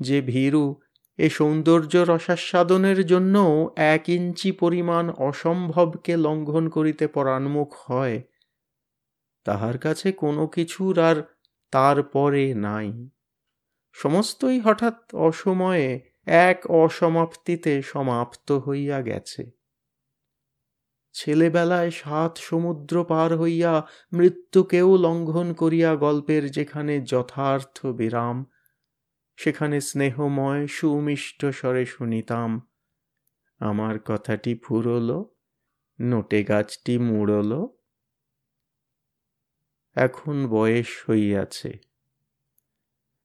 যে 0.00 0.20
ভীরু 0.20 0.81
এ 1.18 1.30
সৌন্দর্য 1.30 1.96
রসাস্বাদনের 1.96 3.06
জন্য 3.06 3.36
এক 3.76 4.08
ইঞ্চি 4.08 4.52
পরিমাণ 4.52 5.10
অসম্ভবকে 5.10 6.16
লঙ্ঘন 6.16 6.68
করিতে 6.68 7.06
পরাণমুখ 7.06 7.74
হয়। 7.90 8.22
তাহার 9.44 9.78
কাছে 9.78 10.12
কোনো 10.12 10.46
কিছুর 10.46 10.98
আর 10.98 11.22
তার 11.70 12.02
পরে 12.02 12.54
নাই। 12.54 13.08
সমস্তই 13.92 14.60
হঠাৎ 14.60 15.14
অসময়ে 15.14 16.00
এক 16.26 16.66
অসমাপ্তিতে 16.66 17.82
সমাপ্ত 17.82 18.52
হইয়া 18.52 19.02
গেছে। 19.02 19.50
ছেলেবেলায় 21.12 21.90
সাত 21.90 22.38
সমুদ্র 22.38 23.04
পার 23.04 23.36
হইয়া 23.36 23.86
মৃত্যুকেও 24.12 24.96
লঙ্ঘন 24.96 25.52
করিয়া 25.52 25.96
গল্পের 25.96 26.50
যেখানে 26.50 27.00
যথার্থ 27.00 27.86
বিরাম 27.86 28.46
সেখানে 29.44 29.80
স্নেহময়, 29.80 30.66
সুমিষ্ট 30.66 31.44
স্বরে 31.44 31.86
শুনিতাম। 31.86 32.68
আমার 33.58 33.98
কথাটি 33.98 34.54
ফুরল, 34.54 35.24
নোটে 36.00 36.44
গাছটি 36.44 36.98
মুড়ল। 36.98 37.66
এখন 39.94 40.48
বয়স 40.48 41.10
হইয়াছে। 41.10 41.78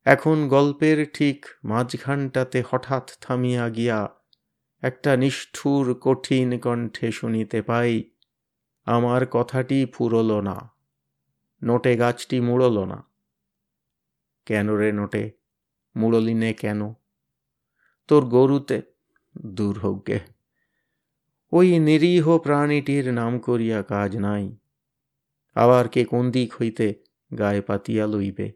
এখন 0.06 0.48
গল্পের 0.48 1.12
ঠিক 1.14 1.46
মাঝখানটাতে 1.64 2.64
হঠাৎ 2.70 3.18
থামিয়া 3.22 3.70
গিয়া 3.70 4.10
একটা 4.82 5.18
নিষ্ঠুর 5.18 5.94
কঠিন 5.94 6.60
কণ্ঠে 6.60 7.12
শুনিতে 7.12 7.62
পাই, 7.62 8.12
আমার 8.86 9.26
কথাটি 9.26 9.86
ফুরল 9.86 10.42
না, 10.42 10.72
নোটে 11.64 11.98
গাছটি 11.98 12.40
মুড়ল 12.40 12.86
না। 12.86 13.04
কেন 14.46 14.70
রে 14.70 14.92
নোটে? 14.92 15.37
মুড়লিনে 15.98 16.54
কেন? 16.54 16.94
তোর 18.08 18.26
গরুতে 18.26 18.82
দুর্ভোগ্যে। 19.46 20.20
ওই 21.52 21.80
নিরীহ 21.80 22.38
প্রাণীটির 22.38 23.14
নাম 23.14 23.40
করিয়া 23.40 23.84
কাজ 23.84 24.18
নাই। 24.18 24.58
আবার 25.54 25.90
কে 25.90 26.06
কোন 26.06 26.32
দিক 26.32 26.54
হইতে 26.54 27.04
গায়ে 27.38 27.62
পাতিয়া 27.62 28.08
লইবে? 28.08 28.52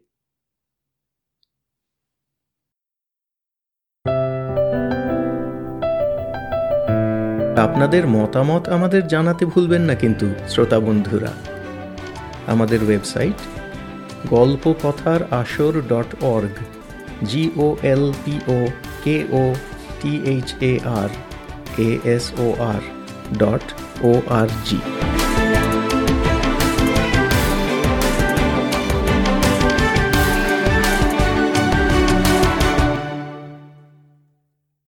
আপনাদের 7.58 8.06
মতামত 8.06 8.68
আমাদের 8.68 9.06
জানাতে 9.06 9.46
ভুলবেন 9.46 9.82
না 9.82 9.94
কিন্তু, 9.94 10.26
শ্রোতা 10.48 10.80
বন্ধুরা। 10.80 11.32
আমাদের 12.46 12.84
website 12.84 13.34
Golpo 14.30 14.74
Kothar 14.82 15.32
Asor 15.32 15.80
dot 15.80 16.24
org. 16.24 16.81
G 17.24 17.52
O 17.56 17.74
L 17.82 18.12
P 18.24 18.40
O 18.48 18.72
K 19.02 19.26
O 19.32 19.54
T 20.00 20.22
H 20.24 20.54
A 20.60 20.80
R 20.80 21.10
A 21.78 22.00
S 22.08 22.32
O 22.38 22.54
R 22.56 22.82
dot 23.32 23.62
O 24.02 24.22
R 24.28 24.46
G. 24.64 25.01